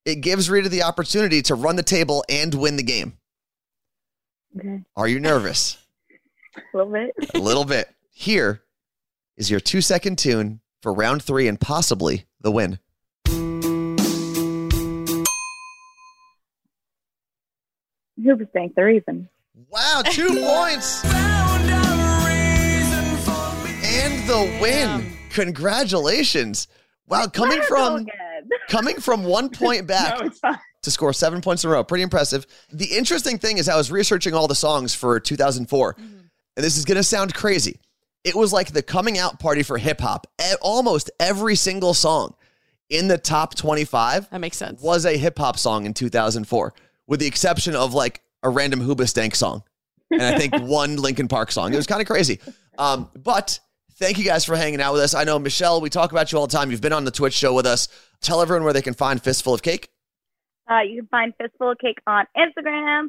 it 0.07 0.21
gives 0.21 0.49
Rita 0.49 0.69
the 0.69 0.83
opportunity 0.83 1.41
to 1.43 1.53
run 1.53 1.75
the 1.75 1.83
table 1.83 2.23
and 2.29 2.55
win 2.55 2.77
the 2.77 2.83
game. 2.83 3.17
Okay. 4.57 4.81
Are 4.95 5.07
you 5.07 5.19
nervous? 5.19 5.77
A 6.73 6.77
little 6.77 6.93
bit. 6.93 7.13
A 7.35 7.39
little 7.39 7.65
bit. 7.65 7.89
Here 8.09 8.63
is 9.35 9.51
your 9.51 9.59
two 9.59 9.81
second 9.81 10.17
tune 10.17 10.61
for 10.81 10.93
round 10.93 11.21
three 11.21 11.47
and 11.49 11.59
possibly 11.59 12.25
the 12.39 12.51
win. 12.51 12.79
Hoobastank, 18.19 18.75
the 18.75 18.83
reason. 18.83 19.29
Wow, 19.69 20.03
two 20.09 20.27
points. 20.41 21.03
And 23.83 24.27
the 24.27 24.57
win. 24.61 25.13
Congratulations. 25.31 26.67
Wow, 27.07 27.27
coming 27.27 27.61
from 27.61 27.81
all 27.81 28.05
from 28.39 28.49
good. 28.49 28.59
coming 28.69 28.99
from 28.99 29.23
one 29.23 29.49
point 29.49 29.87
back 29.87 30.19
No, 30.19 30.25
it's 30.27 30.39
fine. 30.39 30.57
to 30.83 30.91
score 30.91 31.13
seven 31.13 31.41
points 31.41 31.63
in 31.63 31.69
a 31.69 31.73
row. 31.73 31.83
Pretty 31.83 32.03
impressive. 32.03 32.45
The 32.71 32.85
interesting 32.97 33.37
thing 33.37 33.57
is, 33.57 33.67
I 33.69 33.75
was 33.77 33.91
researching 33.91 34.33
all 34.33 34.47
the 34.47 34.55
songs 34.55 34.93
for 34.93 35.19
2004, 35.19 35.95
and 35.97 36.29
this 36.55 36.77
is 36.77 36.85
going 36.85 36.95
to 36.97 37.03
sound 37.03 37.33
crazy. 37.33 37.79
It 38.23 38.35
was 38.35 38.51
like 38.51 38.71
the 38.71 38.81
coming 38.81 39.17
out 39.17 39.39
party 39.39 39.63
for 39.63 39.77
hip 39.77 40.01
hop. 40.01 40.27
Almost 40.61 41.09
every 41.19 41.55
single 41.55 41.93
song 41.93 42.35
in 42.89 43.07
the 43.07 43.17
top 43.17 43.55
25 43.55 44.29
That 44.29 44.39
makes 44.39 44.57
sense. 44.57 44.81
was 44.81 45.05
a 45.05 45.15
hip 45.17 45.37
hop 45.37 45.57
song 45.57 45.85
in 45.85 45.93
2004, 45.93 46.73
with 47.07 47.19
the 47.19 47.27
exception 47.27 47.75
of 47.75 47.93
like 47.93 48.21
a 48.43 48.49
random 48.49 48.81
Hoobastank 48.81 49.35
song. 49.35 49.63
And 50.11 50.21
I 50.21 50.37
think 50.37 50.55
one 50.61 50.95
Linkin 50.97 51.27
Park 51.27 51.51
song. 51.51 51.73
It 51.73 51.77
was 51.77 51.87
kind 51.87 52.01
of 52.01 52.07
crazy. 52.07 52.39
Um, 52.77 53.09
but 53.15 53.59
thank 53.97 54.17
you 54.17 54.23
guys 54.23 54.45
for 54.45 54.55
hanging 54.55 54.81
out 54.81 54.93
with 54.93 55.01
us. 55.01 55.13
I 55.13 55.23
know, 55.23 55.39
Michelle, 55.39 55.81
we 55.81 55.89
talk 55.89 56.11
about 56.11 56.31
you 56.31 56.37
all 56.37 56.47
the 56.47 56.55
time. 56.55 56.71
You've 56.71 56.81
been 56.81 56.93
on 56.93 57.05
the 57.05 57.11
Twitch 57.11 57.33
show 57.33 57.53
with 57.53 57.65
us. 57.65 57.87
Tell 58.21 58.41
everyone 58.41 58.63
where 58.63 58.73
they 58.73 58.81
can 58.81 58.93
find 58.93 59.21
Fistful 59.21 59.53
of 59.53 59.61
Cake. 59.61 59.89
Uh, 60.69 60.81
you 60.81 61.01
can 61.01 61.07
find 61.07 61.33
Fistful 61.39 61.71
of 61.71 61.77
Cake 61.79 61.99
on 62.07 62.25
Instagram 62.37 63.07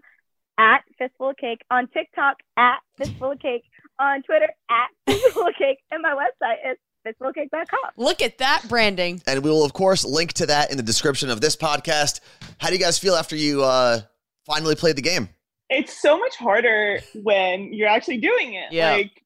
at 0.59 0.83
Fistful 0.99 1.31
of 1.31 1.37
Cake, 1.37 1.61
on 1.71 1.89
TikTok 1.89 2.37
at 2.57 2.79
Fistful 2.97 3.33
of 3.33 3.39
Cake, 3.39 3.65
on 3.99 4.23
Twitter 4.23 4.49
at 4.71 4.89
Fistful 5.07 5.49
of 5.49 5.55
Cake, 5.59 5.79
and 5.91 6.03
my 6.03 6.15
website 6.15 6.73
is 6.73 6.79
fistfulofcake.com. 7.07 7.91
Look 7.97 8.23
at 8.23 8.39
that 8.39 8.65
branding. 8.69 9.23
And 9.27 9.43
we 9.43 9.51
will, 9.51 9.65
of 9.65 9.73
course, 9.73 10.05
link 10.05 10.33
to 10.35 10.47
that 10.47 10.71
in 10.71 10.77
the 10.77 10.83
description 10.83 11.31
of 11.31 11.41
this 11.41 11.57
podcast. 11.57 12.21
How 12.59 12.69
do 12.69 12.75
you 12.75 12.81
guys 12.81 12.99
feel 12.99 13.15
after 13.15 13.37
you 13.37 13.63
uh, 13.63 14.01
finally 14.45 14.75
played 14.75 14.97
the 14.97 15.03
game? 15.03 15.29
It's 15.71 16.01
so 16.01 16.19
much 16.19 16.35
harder 16.37 17.01
when 17.15 17.73
you're 17.73 17.89
actually 17.89 18.19
doing 18.19 18.55
it. 18.55 18.73
Yeah. 18.73 18.93
Like 18.93 19.23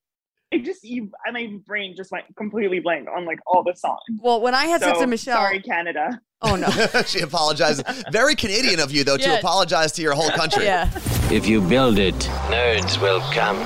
it 0.53 0.65
just 0.65 0.85
you 0.85 1.11
my 1.33 1.49
brain 1.67 1.95
just 1.97 2.13
went 2.13 2.25
completely 2.37 2.79
blank 2.81 3.09
on 3.15 3.25
like 3.25 3.39
all 3.47 3.63
the 3.65 3.75
songs. 3.75 4.01
Well, 4.21 4.41
when 4.41 4.55
I 4.55 4.67
had 4.67 4.81
sex 4.83 4.97
So, 4.97 5.01
with 5.01 5.11
Michelle. 5.11 5.37
Sorry, 5.37 5.61
Canada. 5.61 6.21
Oh 6.43 6.57
no. 6.57 6.69
she 7.07 7.21
apologized. 7.21 7.85
Very 8.11 8.35
Canadian 8.35 8.81
of 8.81 8.91
you, 8.93 9.05
though, 9.05 9.17
to 9.17 9.39
apologize 9.39 9.93
to 9.93 10.03
your 10.03 10.13
whole 10.15 10.31
country. 10.31 10.65
yeah. 10.65 10.91
If 11.31 11.47
you 11.47 11.61
build 11.61 11.99
it, 11.99 12.15
nerds 12.51 13.01
will 13.01 13.21
come. 13.33 13.57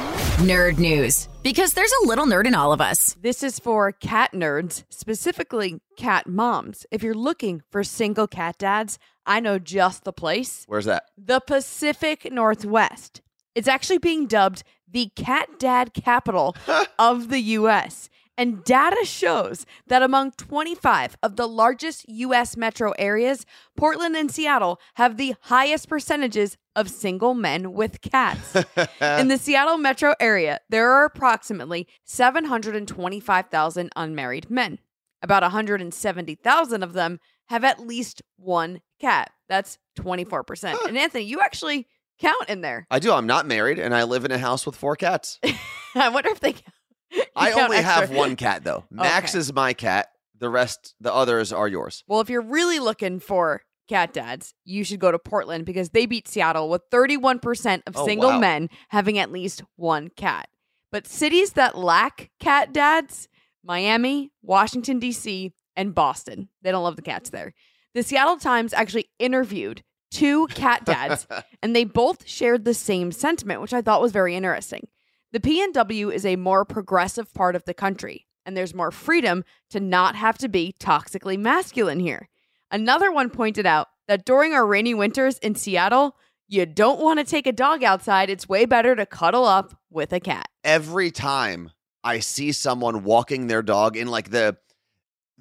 Nerd 0.47 0.79
news. 0.79 1.29
Because 1.43 1.73
there's 1.75 1.93
a 2.05 2.07
little 2.07 2.27
nerd 2.27 2.47
in 2.47 2.55
all 2.55 2.73
of 2.73 2.81
us. 2.81 3.17
This 3.23 3.43
is 3.43 3.59
for 3.59 3.93
cat 3.93 4.33
nerds, 4.33 4.85
specifically 4.91 5.81
cat 5.97 6.27
moms. 6.27 6.85
If 6.91 7.03
you're 7.03 7.15
looking 7.15 7.63
for 7.71 7.83
single 7.83 8.27
cat 8.27 8.59
dads, 8.59 8.99
I 9.25 9.41
know 9.41 9.59
just 9.59 10.05
the 10.05 10.13
place. 10.13 10.65
Where's 10.67 10.85
that? 10.85 11.05
The 11.17 11.41
Pacific 11.41 12.31
Northwest. 12.31 13.23
It's 13.55 13.69
actually 13.69 13.99
being 13.99 14.27
dubbed 14.27 14.63
the 14.89 15.11
cat 15.17 15.59
dad 15.59 15.93
capital 15.95 16.57
of 16.99 17.29
the 17.29 17.41
US. 17.41 18.09
And 18.39 18.63
data 18.65 19.05
shows 19.05 19.65
that 19.87 20.03
among 20.03 20.33
25 20.33 21.17
of 21.23 21.37
the 21.37 21.49
largest 21.49 22.07
US 22.09 22.57
metro 22.57 22.93
areas, 22.99 23.47
Portland 23.77 24.15
and 24.15 24.31
Seattle 24.31 24.79
have 24.95 25.17
the 25.17 25.35
highest 25.43 25.89
percentages 25.89 26.59
of 26.75 26.91
single 26.91 27.33
men 27.33 27.73
with 27.73 28.03
cats. 28.03 28.55
In 29.01 29.29
the 29.29 29.39
Seattle 29.39 29.79
metro 29.79 30.15
area, 30.21 30.61
there 30.69 30.91
are 30.91 31.07
approximately 31.07 31.89
725,000 32.05 33.91
unmarried 33.97 34.51
men. 34.51 34.79
About 35.23 35.43
170,000 35.43 36.83
of 36.83 36.93
them 36.93 37.21
have 37.47 37.65
at 37.65 37.81
least 37.81 38.23
one 38.37 38.83
cat. 39.01 39.31
That's 39.49 39.79
24%. 39.99 40.77
And 40.87 40.99
Anthony, 40.99 41.25
you 41.25 41.41
actually 41.41 41.87
count 42.21 42.49
in 42.49 42.61
there. 42.61 42.87
I 42.91 42.99
do. 42.99 43.13
I'm 43.13 43.27
not 43.27 43.47
married, 43.47 43.79
and 43.79 43.95
I 43.95 44.05
live 44.05 44.25
in 44.25 44.31
a 44.33 44.39
house 44.39 44.67
with 44.67 44.77
four 44.77 44.97
cats. 44.97 45.39
I 45.95 46.09
wonder 46.09 46.31
if 46.31 46.41
they 46.41 46.55
I 47.37 47.53
only 47.53 47.79
have 47.79 48.11
one 48.11 48.37
cat, 48.37 48.65
though. 48.65 48.85
Max 48.91 49.33
Okay. 49.33 49.39
is 49.41 49.53
my 49.53 49.73
cat. 49.73 50.09
The 50.39 50.49
rest, 50.51 50.95
the 51.01 51.13
others, 51.15 51.53
are 51.53 51.67
yours. 51.69 52.05
Well, 52.07 52.21
if 52.21 52.29
you're 52.29 52.43
really 52.43 52.79
looking 52.79 53.21
for 53.21 53.63
cat 53.89 54.13
dads, 54.13 54.53
you 54.65 54.85
should 54.85 55.01
go 55.01 55.11
to 55.13 55.19
Portland 55.19 55.65
because 55.65 55.91
they 55.91 56.05
beat 56.07 56.29
Seattle 56.29 56.69
with 56.69 56.83
31% 56.93 57.83
of 57.87 57.97
Oh, 57.97 58.05
single 58.05 58.31
wow. 58.31 58.39
men 58.41 58.69
having 58.89 59.19
at 59.19 59.31
least 59.33 59.63
one 59.77 60.09
cat. 60.17 60.49
But 60.93 61.07
cities 61.07 61.53
that 61.53 61.77
lack 61.79 62.31
cat 62.41 62.73
dads, 62.73 63.29
Miami, 63.65 64.31
Washington, 64.43 64.99
D.C., 64.99 65.53
and 65.75 65.95
Boston, 65.95 66.49
they 66.63 66.71
don't 66.71 66.83
love 66.85 66.97
the 66.97 67.03
cats 67.03 67.31
there. 67.31 67.55
The 67.95 68.03
Seattle 68.03 68.37
Times 68.39 68.73
actually 68.75 69.11
interviewed 69.19 69.83
two 70.17 70.47
cat 70.49 70.85
dads, 70.85 71.27
and 71.63 71.77
they 71.77 71.85
both 71.85 72.27
shared 72.27 72.65
the 72.65 72.75
same 72.75 73.13
sentiment, 73.13 73.61
which 73.61 73.75
I 73.75 73.83
thought 73.83 74.03
was 74.03 74.13
very 74.13 74.35
interesting. 74.35 74.89
The 75.33 75.41
PNW 75.41 76.13
is 76.13 76.25
a 76.25 76.37
more 76.37 76.65
progressive 76.65 77.33
part 77.35 77.57
of 77.57 77.65
the 77.65 77.75
country, 77.75 78.27
and 78.47 78.57
there's 78.57 78.75
more 78.75 78.91
freedom 78.91 79.45
to 79.71 79.81
not 79.81 80.17
have 80.17 80.39
to 80.39 80.49
be 80.49 80.75
toxically 80.79 81.39
masculine 81.39 82.01
here. 82.01 82.29
Another 82.71 83.13
one 83.13 83.31
pointed 83.31 83.67
out 83.67 83.89
that 84.09 84.25
during 84.25 84.53
our 84.55 84.67
rainy 84.67 84.95
winters 84.95 85.39
in 85.39 85.55
Seattle, 85.55 86.17
you 86.49 86.65
don't 86.65 87.01
want 87.01 87.19
to 87.19 87.25
take 87.25 87.47
a 87.47 87.53
dog 87.53 87.83
outside. 87.83 88.31
It's 88.31 88.49
way 88.49 88.65
better 88.65 88.95
to 88.97 89.05
cuddle 89.05 89.45
up 89.45 89.79
with 89.91 90.13
a 90.13 90.21
cat. 90.21 90.49
Every 90.65 91.11
time 91.11 91.71
I 92.03 92.21
see 92.21 92.53
someone 92.53 93.05
walking 93.05 93.49
their 93.49 93.63
dog 93.63 93.97
in 93.97 94.09
like 94.09 94.31
the 94.31 94.57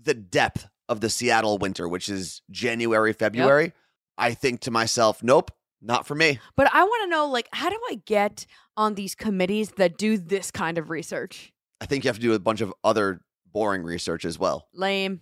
the 0.01 0.13
depth 0.13 0.67
of 0.89 1.01
the 1.01 1.09
Seattle 1.09 1.57
winter, 1.57 1.87
which 1.87 2.09
is 2.09 2.41
January, 2.51 3.13
February, 3.13 3.73
I 4.17 4.33
think 4.33 4.61
to 4.61 4.71
myself, 4.71 5.21
nope, 5.23 5.51
not 5.81 6.07
for 6.07 6.15
me. 6.15 6.39
But 6.55 6.73
I 6.73 6.83
want 6.83 7.03
to 7.03 7.09
know, 7.09 7.27
like, 7.27 7.49
how 7.51 7.69
do 7.69 7.79
I 7.89 8.01
get 8.05 8.45
on 8.77 8.95
these 8.95 9.15
committees 9.15 9.71
that 9.77 9.97
do 9.97 10.17
this 10.17 10.51
kind 10.51 10.77
of 10.77 10.89
research? 10.89 11.51
I 11.81 11.85
think 11.85 12.03
you 12.03 12.09
have 12.09 12.17
to 12.17 12.21
do 12.21 12.33
a 12.33 12.39
bunch 12.39 12.61
of 12.61 12.73
other 12.83 13.21
boring 13.51 13.83
research 13.83 14.25
as 14.25 14.39
well. 14.39 14.67
Lame. 14.73 15.21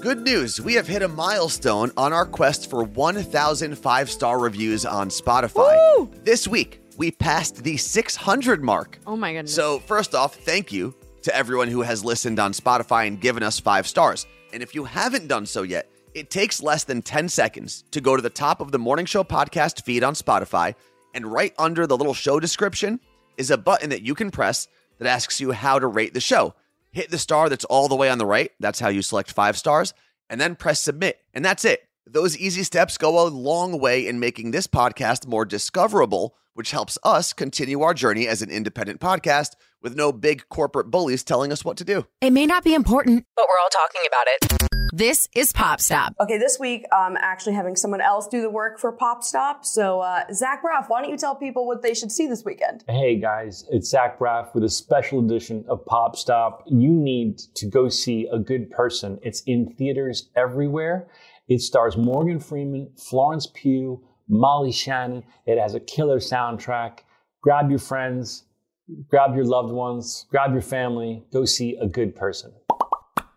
Good 0.00 0.20
news, 0.20 0.60
we 0.60 0.74
have 0.74 0.86
hit 0.86 1.02
a 1.02 1.08
milestone 1.08 1.90
on 1.96 2.12
our 2.12 2.24
quest 2.24 2.70
for 2.70 2.84
1,000 2.84 3.76
five 3.76 4.08
star 4.08 4.38
reviews 4.38 4.86
on 4.86 5.08
Spotify. 5.08 5.76
Woo! 5.98 6.10
This 6.22 6.46
week, 6.46 6.80
we 6.96 7.10
passed 7.10 7.64
the 7.64 7.76
600 7.76 8.62
mark. 8.62 8.98
Oh 9.06 9.16
my 9.16 9.32
goodness. 9.32 9.54
So, 9.54 9.80
first 9.80 10.14
off, 10.14 10.36
thank 10.36 10.70
you 10.72 10.94
to 11.22 11.34
everyone 11.34 11.68
who 11.68 11.82
has 11.82 12.04
listened 12.04 12.38
on 12.38 12.52
Spotify 12.52 13.08
and 13.08 13.20
given 13.20 13.42
us 13.42 13.58
five 13.58 13.88
stars. 13.88 14.26
And 14.52 14.62
if 14.62 14.74
you 14.74 14.84
haven't 14.84 15.26
done 15.26 15.46
so 15.46 15.62
yet, 15.62 15.90
it 16.18 16.30
takes 16.30 16.62
less 16.62 16.82
than 16.82 17.00
10 17.00 17.28
seconds 17.28 17.84
to 17.92 18.00
go 18.00 18.16
to 18.16 18.22
the 18.22 18.28
top 18.28 18.60
of 18.60 18.72
the 18.72 18.78
Morning 18.78 19.06
Show 19.06 19.22
podcast 19.22 19.82
feed 19.82 20.02
on 20.02 20.14
Spotify, 20.14 20.74
and 21.14 21.26
right 21.26 21.54
under 21.58 21.86
the 21.86 21.96
little 21.96 22.14
show 22.14 22.40
description 22.40 22.98
is 23.36 23.52
a 23.52 23.56
button 23.56 23.90
that 23.90 24.02
you 24.02 24.16
can 24.16 24.32
press 24.32 24.66
that 24.98 25.06
asks 25.06 25.40
you 25.40 25.52
how 25.52 25.78
to 25.78 25.86
rate 25.86 26.14
the 26.14 26.20
show. 26.20 26.54
Hit 26.90 27.10
the 27.10 27.18
star 27.18 27.48
that's 27.48 27.64
all 27.66 27.86
the 27.86 27.94
way 27.94 28.10
on 28.10 28.18
the 28.18 28.26
right. 28.26 28.50
That's 28.58 28.80
how 28.80 28.88
you 28.88 29.00
select 29.00 29.30
five 29.30 29.56
stars. 29.56 29.94
And 30.28 30.40
then 30.40 30.56
press 30.56 30.80
submit. 30.80 31.20
And 31.32 31.44
that's 31.44 31.64
it. 31.64 31.88
Those 32.04 32.36
easy 32.36 32.64
steps 32.64 32.98
go 32.98 33.24
a 33.24 33.28
long 33.28 33.78
way 33.78 34.06
in 34.06 34.18
making 34.18 34.50
this 34.50 34.66
podcast 34.66 35.26
more 35.26 35.44
discoverable, 35.44 36.34
which 36.54 36.72
helps 36.72 36.98
us 37.04 37.32
continue 37.32 37.82
our 37.82 37.94
journey 37.94 38.26
as 38.26 38.42
an 38.42 38.50
independent 38.50 39.00
podcast 39.00 39.54
with 39.82 39.96
no 39.96 40.12
big 40.12 40.48
corporate 40.48 40.90
bullies 40.90 41.22
telling 41.24 41.52
us 41.52 41.64
what 41.64 41.76
to 41.78 41.84
do. 41.84 42.06
It 42.20 42.32
may 42.32 42.46
not 42.46 42.64
be 42.64 42.74
important, 42.74 43.24
but 43.36 43.46
we're 43.48 43.60
all 43.62 43.70
talking 43.70 44.02
about 44.06 44.26
it. 44.26 44.68
This 44.92 45.28
is 45.34 45.52
Pop 45.52 45.80
Stop. 45.80 46.14
Okay, 46.18 46.38
this 46.38 46.58
week 46.58 46.86
I'm 46.92 47.16
actually 47.18 47.52
having 47.52 47.76
someone 47.76 48.00
else 48.00 48.26
do 48.26 48.40
the 48.40 48.48
work 48.50 48.78
for 48.78 48.90
Pop 48.90 49.22
Stop. 49.22 49.64
So, 49.64 50.00
uh, 50.00 50.24
Zach 50.32 50.62
Braff, 50.62 50.88
why 50.88 51.02
don't 51.02 51.10
you 51.10 51.18
tell 51.18 51.34
people 51.36 51.66
what 51.66 51.82
they 51.82 51.92
should 51.92 52.10
see 52.10 52.26
this 52.26 52.44
weekend? 52.44 52.84
Hey 52.88 53.20
guys, 53.20 53.66
it's 53.70 53.90
Zach 53.90 54.18
Braff 54.18 54.54
with 54.54 54.64
a 54.64 54.68
special 54.70 55.20
edition 55.24 55.64
of 55.68 55.84
Pop 55.84 56.16
Stop. 56.16 56.64
You 56.66 56.90
need 56.90 57.38
to 57.54 57.66
go 57.66 57.88
see 57.88 58.26
A 58.32 58.38
Good 58.38 58.70
Person. 58.70 59.18
It's 59.22 59.42
in 59.42 59.74
theaters 59.74 60.30
everywhere. 60.34 61.08
It 61.48 61.60
stars 61.60 61.96
Morgan 61.96 62.40
Freeman, 62.40 62.90
Florence 62.96 63.46
Pugh, 63.46 64.02
Molly 64.28 64.72
Shannon. 64.72 65.22
It 65.46 65.58
has 65.58 65.74
a 65.74 65.80
killer 65.80 66.18
soundtrack. 66.18 67.00
Grab 67.42 67.70
your 67.70 67.78
friends, 67.78 68.44
grab 69.08 69.34
your 69.34 69.44
loved 69.44 69.72
ones, 69.72 70.26
grab 70.30 70.52
your 70.52 70.62
family. 70.62 71.24
Go 71.32 71.44
see 71.44 71.76
A 71.76 71.86
Good 71.86 72.14
Person. 72.14 72.52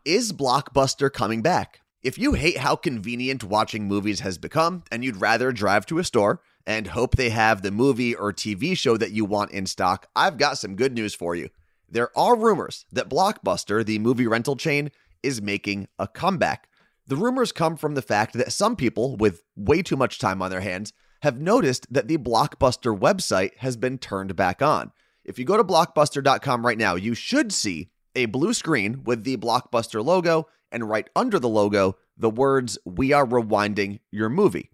Is 0.06 0.34
Blockbuster 0.34 1.12
coming 1.12 1.42
back? 1.42 1.82
If 2.04 2.18
you 2.18 2.34
hate 2.34 2.58
how 2.58 2.76
convenient 2.76 3.44
watching 3.44 3.88
movies 3.88 4.22
has 4.22 4.38
become 4.38 4.84
and 4.92 5.04
you'd 5.04 5.22
rather 5.22 5.52
drive 5.52 5.86
to 5.88 6.00
a 6.00 6.04
store 6.04 6.42
and 6.66 6.88
hope 6.88 7.16
they 7.16 7.30
have 7.30 7.62
the 7.62 7.72
movie 7.72 8.16
or 8.16 8.34
TV 8.34 8.76
show 8.76 8.98
that 8.98 9.12
you 9.12 9.24
want 9.26 9.52
in 9.52 9.68
stock, 9.68 10.08
I've 10.16 10.38
got 10.38 10.58
some 10.58 10.76
good 10.76 10.94
news 10.94 11.14
for 11.14 11.36
you. 11.36 11.50
There 11.88 12.18
are 12.18 12.36
rumors 12.36 12.86
that 12.92 13.10
Blockbuster, 13.10 13.86
the 13.86 14.00
movie 14.00 14.26
rental 14.26 14.56
chain, 14.56 14.90
is 15.22 15.42
making 15.42 15.88
a 16.00 16.08
comeback. 16.08 16.68
The 17.06 17.16
rumors 17.16 17.52
come 17.52 17.78
from 17.78 17.94
the 17.94 18.02
fact 18.02 18.34
that 18.34 18.52
some 18.52 18.76
people 18.76 19.18
with 19.18 19.44
way 19.56 19.84
too 19.84 19.98
much 19.98 20.18
time 20.18 20.42
on 20.42 20.50
their 20.50 20.62
hands 20.62 20.94
have 21.22 21.40
noticed 21.40 21.86
that 21.94 22.08
the 22.08 22.18
Blockbuster 22.18 22.98
website 22.98 23.58
has 23.58 23.78
been 23.78 24.00
turned 24.00 24.36
back 24.36 24.62
on. 24.62 24.92
If 25.24 25.38
you 25.38 25.46
go 25.46 25.58
to 25.58 25.64
blockbuster.com 25.64 26.66
right 26.66 26.78
now, 26.78 26.96
you 26.96 27.14
should 27.14 27.52
see 27.52 27.90
a 28.16 28.26
blue 28.26 28.54
screen 28.54 29.04
with 29.04 29.24
the 29.24 29.38
Blockbuster 29.38 30.04
logo, 30.04 30.48
and 30.72 30.90
right 30.90 31.10
under 31.16 31.40
the 31.40 31.50
logo, 31.50 31.98
the 32.18 32.30
words, 32.30 32.78
We 32.86 33.14
are 33.14 33.26
rewinding 33.26 34.00
your 34.12 34.30
movie. 34.30 34.72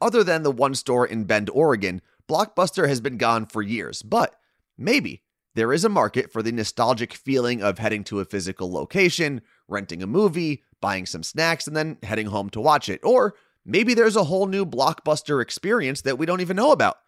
Other 0.00 0.24
than 0.24 0.42
the 0.42 0.50
one 0.50 0.74
store 0.74 1.06
in 1.06 1.24
Bend, 1.24 1.50
Oregon, 1.50 2.02
Blockbuster 2.28 2.88
has 2.88 3.00
been 3.00 3.18
gone 3.18 3.46
for 3.46 3.62
years, 3.62 4.02
but 4.02 4.34
maybe 4.76 5.22
There 5.54 5.72
is 5.72 5.86
a 5.86 5.88
market 5.88 6.30
for 6.30 6.42
the 6.42 6.52
nostalgic 6.52 7.14
feeling 7.14 7.62
of 7.62 7.78
heading 7.78 8.04
to 8.04 8.20
a 8.20 8.26
physical 8.26 8.70
location, 8.70 9.40
renting 9.68 10.02
a 10.02 10.06
movie, 10.06 10.62
buying 10.82 11.06
some 11.06 11.22
snacks, 11.22 11.66
and 11.66 11.74
then 11.74 11.96
heading 12.02 12.26
home 12.26 12.50
to 12.50 12.60
watch 12.60 12.90
it. 12.90 13.00
Or 13.02 13.34
maybe 13.64 13.94
there's 13.94 14.16
a 14.16 14.24
whole 14.24 14.46
new 14.46 14.66
blockbuster 14.66 15.40
experience 15.40 16.02
that 16.02 16.18
we 16.18 16.26
don't 16.26 16.42
even 16.42 16.56
know 16.56 16.72
about. 16.72 16.98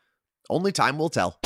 Only 0.49 0.73
time 0.73 0.97
will 0.97 1.11
tell. 1.11 1.39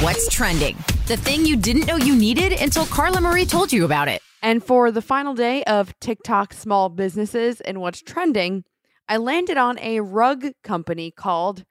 What's 0.00 0.28
trending? 0.28 0.76
The 1.06 1.16
thing 1.16 1.46
you 1.46 1.56
didn't 1.56 1.86
know 1.86 1.96
you 1.96 2.16
needed 2.16 2.52
until 2.52 2.84
Carla 2.86 3.20
Marie 3.20 3.46
told 3.46 3.72
you 3.72 3.84
about 3.84 4.08
it. 4.08 4.20
And 4.42 4.62
for 4.62 4.90
the 4.90 5.00
final 5.00 5.34
day 5.34 5.62
of 5.64 5.98
TikTok 6.00 6.52
small 6.52 6.88
businesses 6.88 7.60
and 7.60 7.80
what's 7.80 8.02
trending, 8.02 8.64
I 9.08 9.18
landed 9.18 9.56
on 9.56 9.78
a 9.78 10.00
rug 10.00 10.46
company 10.64 11.10
called 11.10 11.64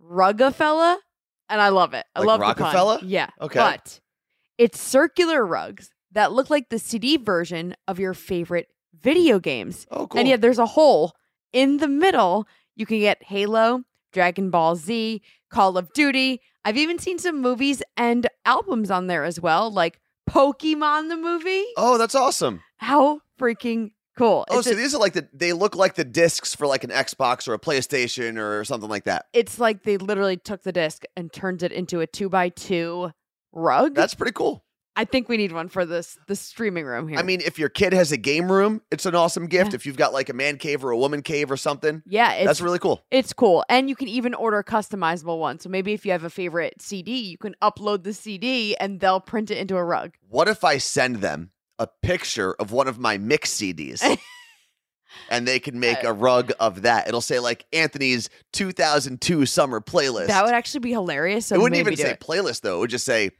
Rugafella, 0.00 0.98
and 1.48 1.60
I 1.60 1.70
love 1.70 1.94
it. 1.94 2.04
I 2.14 2.20
Like 2.20 2.26
love 2.40 2.56
the 2.56 2.62
pun. 2.62 2.98
Yeah. 3.02 3.30
Okay. 3.40 3.58
But 3.58 4.00
it's 4.58 4.78
circular 4.78 5.44
rugs 5.44 5.90
that 6.12 6.32
look 6.32 6.50
like 6.50 6.68
the 6.68 6.78
CD 6.78 7.16
version 7.16 7.74
of 7.88 7.98
your 7.98 8.14
favorite 8.14 8.68
video 9.00 9.38
games. 9.38 9.86
Oh, 9.90 10.06
cool. 10.06 10.18
And 10.18 10.28
yet 10.28 10.42
there's 10.42 10.58
a 10.58 10.66
hole 10.66 11.14
in 11.52 11.78
the 11.78 11.88
middle. 11.88 12.46
You 12.76 12.84
can 12.84 13.00
get 13.00 13.22
Halo, 13.22 13.82
Dragon 14.12 14.50
Ball 14.50 14.76
Z, 14.76 15.22
Call 15.50 15.76
of 15.78 15.92
Duty. 15.92 16.40
I've 16.64 16.76
even 16.76 16.98
seen 16.98 17.18
some 17.18 17.40
movies 17.40 17.82
and 17.96 18.26
albums 18.44 18.90
on 18.90 19.06
there 19.06 19.24
as 19.24 19.40
well, 19.40 19.70
like 19.70 19.98
Pokemon 20.28 21.08
the 21.08 21.16
movie. 21.16 21.64
oh, 21.76 21.98
that's 21.98 22.14
awesome. 22.14 22.62
How 22.78 23.20
freaking 23.38 23.90
cool. 24.16 24.44
Oh, 24.48 24.58
It's 24.58 24.66
so 24.68 24.72
a- 24.72 24.76
these 24.76 24.94
are 24.94 24.98
like 25.00 25.12
the 25.14 25.28
they 25.32 25.52
look 25.52 25.74
like 25.74 25.94
the 25.94 26.04
discs 26.04 26.54
for 26.54 26.66
like 26.66 26.84
an 26.84 26.90
Xbox 26.90 27.48
or 27.48 27.54
a 27.54 27.58
PlayStation 27.58 28.38
or 28.38 28.64
something 28.64 28.88
like 28.90 29.04
that. 29.04 29.26
it's 29.32 29.58
like 29.58 29.82
they 29.82 29.96
literally 29.96 30.36
took 30.36 30.62
the 30.62 30.72
disc 30.72 31.04
and 31.16 31.32
turned 31.32 31.62
it 31.62 31.72
into 31.72 32.00
a 32.00 32.06
two 32.06 32.28
by 32.28 32.48
two 32.50 33.10
rug. 33.52 33.94
That's 33.94 34.14
pretty 34.14 34.32
cool. 34.32 34.64
I 34.96 35.04
think 35.04 35.28
we 35.28 35.36
need 35.36 35.52
one 35.52 35.68
for 35.68 35.84
this 35.84 36.18
the 36.26 36.36
streaming 36.36 36.84
room 36.84 37.08
here. 37.08 37.18
I 37.18 37.22
mean, 37.22 37.40
if 37.40 37.58
your 37.58 37.68
kid 37.68 37.92
has 37.92 38.12
a 38.12 38.16
game 38.16 38.50
room, 38.50 38.82
it's 38.90 39.06
an 39.06 39.14
awesome 39.14 39.46
gift. 39.46 39.70
Yeah. 39.70 39.76
If 39.76 39.86
you've 39.86 39.96
got 39.96 40.12
like 40.12 40.28
a 40.28 40.32
man 40.32 40.56
cave 40.58 40.84
or 40.84 40.90
a 40.90 40.98
woman 40.98 41.22
cave 41.22 41.50
or 41.50 41.56
something, 41.56 42.02
yeah, 42.06 42.32
it's 42.32 42.46
that's 42.46 42.60
really 42.60 42.78
cool. 42.78 43.02
it's 43.10 43.32
cool, 43.32 43.64
and 43.68 43.88
you 43.88 43.96
can 43.96 44.08
even 44.08 44.34
order 44.34 44.58
a 44.58 44.64
customizable 44.64 45.38
ones. 45.38 45.62
So 45.62 45.68
maybe 45.68 45.92
if 45.92 46.04
you 46.04 46.12
have 46.12 46.24
a 46.24 46.30
favorite 46.30 46.80
CD, 46.80 47.18
you 47.18 47.38
can 47.38 47.54
upload 47.62 48.02
the 48.02 48.12
CD 48.12 48.76
and 48.76 49.00
they'll 49.00 49.20
print 49.20 49.50
it 49.50 49.58
into 49.58 49.76
a 49.76 49.84
rug. 49.84 50.14
What 50.28 50.48
if 50.48 50.64
I 50.64 50.78
send 50.78 51.16
them 51.16 51.52
a 51.78 51.86
picture 51.86 52.54
of 52.54 52.72
one 52.72 52.88
of 52.88 52.98
my 52.98 53.16
mix 53.16 53.54
CDs? 53.54 54.02
and 55.30 55.46
they 55.46 55.58
can 55.60 55.78
make 55.80 56.04
uh, 56.04 56.08
a 56.08 56.12
rug 56.12 56.52
of 56.60 56.82
that. 56.82 57.08
It'll 57.08 57.20
say 57.20 57.38
like 57.38 57.64
Anthony's 57.72 58.28
2002 58.52 59.46
summer 59.46 59.80
playlist. 59.80 60.26
That 60.28 60.44
would 60.44 60.54
actually 60.54 60.80
be 60.80 60.90
hilarious. 60.90 61.46
So 61.46 61.54
it 61.54 61.58
wouldn't 61.58 61.78
even 61.78 61.96
say 61.96 62.10
it. 62.10 62.20
playlist 62.20 62.62
though. 62.62 62.76
It 62.76 62.80
would 62.80 62.90
just 62.90 63.06
say 63.06 63.30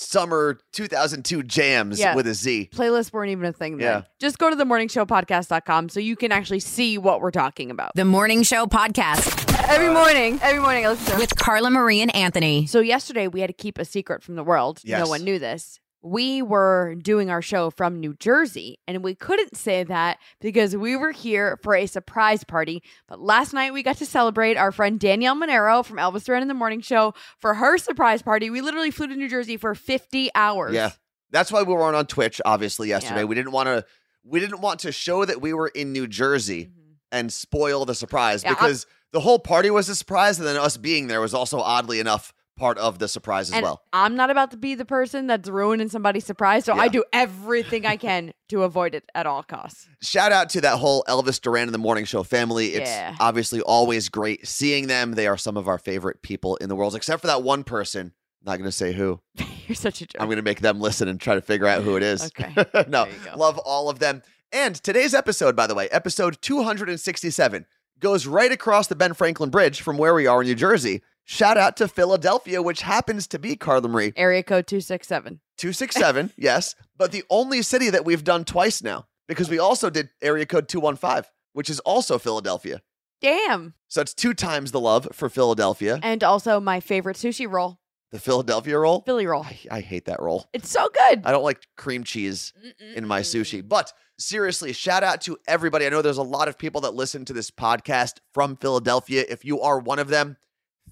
summer 0.00 0.58
2002 0.72 1.42
jams 1.44 1.98
Yeah. 2.00 2.14
with 2.14 2.26
a 2.26 2.34
Z. 2.34 2.70
Playlists 2.74 3.12
weren't 3.12 3.30
even 3.30 3.44
a 3.44 3.52
thing 3.52 3.76
then. 3.76 3.86
Yeah. 3.86 4.02
Just 4.18 4.38
go 4.38 4.50
to 4.50 4.56
the 4.56 4.64
morningshowpodcast.com 4.64 5.88
so 5.88 6.00
you 6.00 6.16
can 6.16 6.32
actually 6.32 6.60
see 6.60 6.98
what 6.98 7.20
we're 7.20 7.30
talking 7.30 7.70
about. 7.70 7.92
The 7.94 8.04
Morning 8.04 8.42
Show 8.42 8.66
Podcast 8.66 9.36
Every 9.68 9.88
morning, 9.92 10.38
every 10.42 10.60
morning 10.60 10.84
I 10.86 10.90
listen 10.90 11.12
to 11.14 11.18
with 11.18 11.36
Carla 11.36 11.70
Marie 11.70 12.00
and 12.00 12.12
Anthony. 12.14 12.66
So 12.66 12.80
yesterday 12.80 13.28
we 13.28 13.40
had 13.40 13.46
to 13.48 13.52
keep 13.54 13.78
a 13.78 13.84
secret 13.84 14.22
from 14.22 14.34
the 14.34 14.42
world. 14.42 14.80
Yes. 14.82 15.04
No 15.04 15.08
one 15.08 15.22
knew 15.22 15.38
this. 15.38 15.78
We 16.02 16.40
were 16.40 16.94
doing 16.94 17.28
our 17.28 17.42
show 17.42 17.68
from 17.70 18.00
New 18.00 18.14
Jersey, 18.14 18.78
and 18.88 19.04
we 19.04 19.14
couldn't 19.14 19.54
say 19.56 19.84
that 19.84 20.18
because 20.40 20.74
we 20.74 20.96
were 20.96 21.10
here 21.12 21.58
for 21.62 21.74
a 21.74 21.84
surprise 21.86 22.42
party. 22.42 22.82
But 23.06 23.20
last 23.20 23.52
night 23.52 23.74
we 23.74 23.82
got 23.82 23.98
to 23.98 24.06
celebrate 24.06 24.56
our 24.56 24.72
friend 24.72 24.98
Danielle 24.98 25.34
Monaro 25.34 25.82
from 25.82 25.98
Elvis 25.98 26.24
Duran 26.24 26.40
in 26.40 26.48
the 26.48 26.54
Morning 26.54 26.80
Show 26.80 27.12
for 27.38 27.54
her 27.54 27.76
surprise 27.76 28.22
party. 28.22 28.48
We 28.48 28.62
literally 28.62 28.90
flew 28.90 29.08
to 29.08 29.14
New 29.14 29.28
Jersey 29.28 29.58
for 29.58 29.74
50 29.74 30.30
hours. 30.34 30.72
Yeah. 30.72 30.92
That's 31.32 31.52
why 31.52 31.62
we 31.62 31.74
weren't 31.74 31.94
on 31.96 32.06
Twitch 32.06 32.40
obviously 32.46 32.88
yesterday. 32.88 33.20
Yeah. 33.20 33.24
We 33.26 33.34
didn't 33.34 33.52
want 33.52 33.66
to 33.66 33.84
we 34.24 34.40
didn't 34.40 34.60
want 34.60 34.80
to 34.80 34.92
show 34.92 35.24
that 35.24 35.40
we 35.42 35.52
were 35.52 35.68
in 35.68 35.92
New 35.92 36.06
Jersey 36.06 36.66
Mhm. 36.66 36.94
and 37.12 37.32
spoil 37.32 37.84
the 37.84 37.94
surprise 37.94 38.42
Yeah, 38.42 38.50
I'm- 38.50 38.56
because 38.56 38.86
the 39.12 39.20
whole 39.20 39.38
party 39.38 39.70
was 39.70 39.88
a 39.88 39.94
surprise 39.94 40.38
and 40.38 40.46
then 40.46 40.56
us 40.56 40.76
being 40.76 41.08
there 41.08 41.20
was 41.20 41.34
also 41.34 41.58
oddly 41.60 42.00
enough 42.00 42.32
part 42.60 42.78
of 42.78 42.98
the 43.00 43.08
surprise 43.08 43.48
as 43.50 43.54
And 43.56 43.64
well. 43.64 43.82
I'm 43.92 44.14
not 44.14 44.30
about 44.30 44.50
to 44.52 44.56
be 44.56 44.74
the 44.76 44.84
person 44.84 45.26
that's 45.26 45.48
ruining 45.48 45.88
somebody's 45.88 46.24
surprise, 46.26 46.64
so 46.66 46.74
Yeah. 46.76 46.82
I 46.82 46.88
do 46.88 47.02
everything 47.12 47.86
I 47.86 47.96
can 47.96 48.32
to 48.50 48.62
avoid 48.62 48.94
it 48.94 49.04
at 49.14 49.26
all 49.26 49.42
costs. 49.42 49.88
Shout 50.02 50.30
out 50.30 50.50
to 50.50 50.60
that 50.60 50.78
whole 50.78 51.02
Elvis 51.08 51.40
Duran 51.40 51.68
in 51.68 51.72
the 51.72 51.78
Morning 51.78 52.04
Show 52.04 52.22
family. 52.22 52.74
It's 52.74 52.90
Yeah. 52.90 53.16
obviously 53.18 53.60
always 53.62 54.08
great 54.08 54.46
seeing 54.46 54.86
them. 54.86 55.12
They 55.14 55.26
are 55.26 55.36
some 55.38 55.56
of 55.56 55.66
our 55.66 55.78
favorite 55.78 56.22
people 56.22 56.56
in 56.56 56.68
the 56.68 56.76
world, 56.76 56.94
except 56.94 57.22
for 57.22 57.26
that 57.28 57.42
one 57.42 57.64
person. 57.64 58.12
Not 58.44 58.56
going 58.58 58.68
to 58.68 58.72
say 58.72 58.92
who. 58.92 59.20
You're 59.66 59.74
such 59.74 60.00
a 60.02 60.06
jerk. 60.06 60.20
I'm 60.20 60.28
going 60.28 60.36
to 60.36 60.42
make 60.42 60.60
them 60.60 60.80
listen 60.80 61.08
and 61.08 61.20
try 61.20 61.34
to 61.34 61.42
figure 61.42 61.66
out 61.66 61.82
who 61.82 61.96
it 61.96 62.02
is. 62.02 62.22
Okay. 62.38 62.52
no, 62.88 63.04
There 63.04 63.12
you 63.14 63.18
go. 63.24 63.36
love 63.36 63.58
all 63.58 63.88
of 63.90 63.98
them. 63.98 64.22
And 64.52 64.74
today's 64.76 65.14
episode, 65.14 65.54
by 65.56 65.66
the 65.66 65.74
way, 65.74 65.88
episode 65.90 66.38
267, 66.42 67.66
goes 68.00 68.26
right 68.26 68.50
across 68.50 68.86
the 68.86 68.96
Ben 68.96 69.12
Franklin 69.14 69.50
Bridge 69.50 69.80
from 69.82 69.98
where 69.98 70.14
we 70.14 70.26
are 70.26 70.40
in 70.40 70.48
New 70.48 70.54
Jersey. 70.54 71.02
Shout 71.32 71.56
out 71.56 71.76
to 71.76 71.86
Philadelphia, 71.86 72.60
which 72.60 72.82
happens 72.82 73.28
to 73.28 73.38
be 73.38 73.54
Carla 73.54 73.86
Marie 73.86 74.12
Area 74.16 74.42
code 74.42 74.66
267. 74.66 75.38
267, 75.58 76.32
yes, 76.36 76.74
but 76.96 77.12
the 77.12 77.22
only 77.30 77.62
city 77.62 77.88
that 77.88 78.04
we've 78.04 78.24
done 78.24 78.44
twice 78.44 78.82
now 78.82 79.06
because 79.28 79.48
we 79.48 79.56
also 79.56 79.90
did 79.90 80.08
area 80.20 80.44
code 80.44 80.66
215, 80.66 81.30
which 81.52 81.70
is 81.70 81.78
also 81.80 82.18
Philadelphia. 82.18 82.82
Damn. 83.20 83.74
So 83.86 84.00
it's 84.00 84.12
two 84.12 84.34
times 84.34 84.72
the 84.72 84.80
love 84.80 85.06
for 85.12 85.28
Philadelphia. 85.28 86.00
And 86.02 86.24
also 86.24 86.58
my 86.58 86.80
favorite 86.80 87.16
sushi 87.16 87.48
roll, 87.48 87.78
The 88.10 88.18
Philadelphia 88.18 88.76
roll. 88.76 89.02
Philly 89.02 89.28
roll. 89.28 89.44
I, 89.44 89.56
I 89.70 89.80
hate 89.82 90.06
that 90.06 90.20
roll. 90.20 90.48
It's 90.52 90.68
so 90.68 90.88
good. 90.88 91.22
I 91.24 91.30
don't 91.30 91.44
like 91.44 91.64
cream 91.76 92.02
cheese 92.02 92.52
in 92.96 93.06
my 93.06 93.20
sushi. 93.20 93.66
But 93.66 93.92
seriously, 94.18 94.72
shout 94.72 95.04
out 95.04 95.20
to 95.20 95.38
everybody. 95.46 95.86
I 95.86 95.90
know 95.90 96.02
there's 96.02 96.18
a 96.18 96.24
lot 96.24 96.48
of 96.48 96.58
people 96.58 96.80
that 96.80 96.94
listen 96.94 97.24
to 97.26 97.32
this 97.32 97.52
podcast 97.52 98.14
from 98.34 98.56
Philadelphia. 98.56 99.24
If 99.28 99.44
you 99.44 99.60
are 99.60 99.78
one 99.78 100.00
of 100.00 100.08
them, 100.08 100.36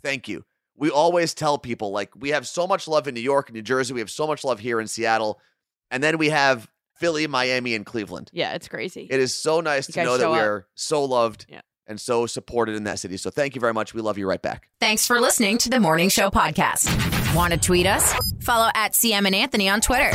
thank 0.03 0.29
you. 0.29 0.45
We 0.77 0.91
always 0.91 1.35
tell 1.35 1.59
people 1.59 1.91
like 1.91 2.11
we 2.17 2.31
have 2.31 2.47
so 2.47 2.67
much 2.67 2.87
love 2.87 3.09
in 3.09 3.15
New 3.15 3.21
York 3.21 3.49
and 3.49 3.57
New 3.57 3.63
Jersey. 3.63 3.95
We 3.95 4.01
have 4.01 4.11
so 4.11 4.27
much 4.27 4.45
love 4.45 4.61
here 4.61 4.81
in 4.81 4.87
Seattle. 4.87 5.41
And 5.91 6.03
then 6.03 6.19
we 6.19 6.29
have 6.29 6.69
Philly, 6.97 7.27
Miami, 7.27 7.75
and 7.75 7.85
Cleveland. 7.85 8.31
Yeah, 8.33 8.55
it's 8.55 8.69
crazy. 8.69 9.07
It 9.11 9.19
is 9.21 9.35
so 9.35 9.61
nice 9.61 9.89
You 9.89 9.95
to 9.95 10.05
know 10.05 10.19
that 10.19 10.31
we 10.31 10.39
up. 10.39 10.45
are 10.45 10.67
so 10.75 11.05
loved 11.05 11.47
Yeah. 11.49 11.61
and 11.87 12.01
so 12.01 12.27
supported 12.27 12.77
in 12.77 12.85
that 12.85 12.99
city. 12.99 13.17
So 13.17 13.31
thank 13.31 13.55
you 13.55 13.61
very 13.61 13.73
much. 13.75 13.95
We 13.95 14.03
love 14.03 14.19
you 14.19 14.29
right 14.29 14.43
back. 14.43 14.69
Thanks 14.81 15.07
for 15.07 15.21
listening 15.21 15.59
to 15.59 15.71
the 15.71 15.81
Morning 15.81 16.09
Show 16.11 16.31
Podcast. 16.31 16.87
Want 17.35 17.53
to 17.53 17.59
tweet 17.59 17.87
us? 17.87 18.15
Follow 18.41 18.71
at 18.75 18.93
CM 18.93 19.27
and 19.27 19.35
Anthony 19.35 19.69
on 19.69 19.81
Twitter. 19.81 20.11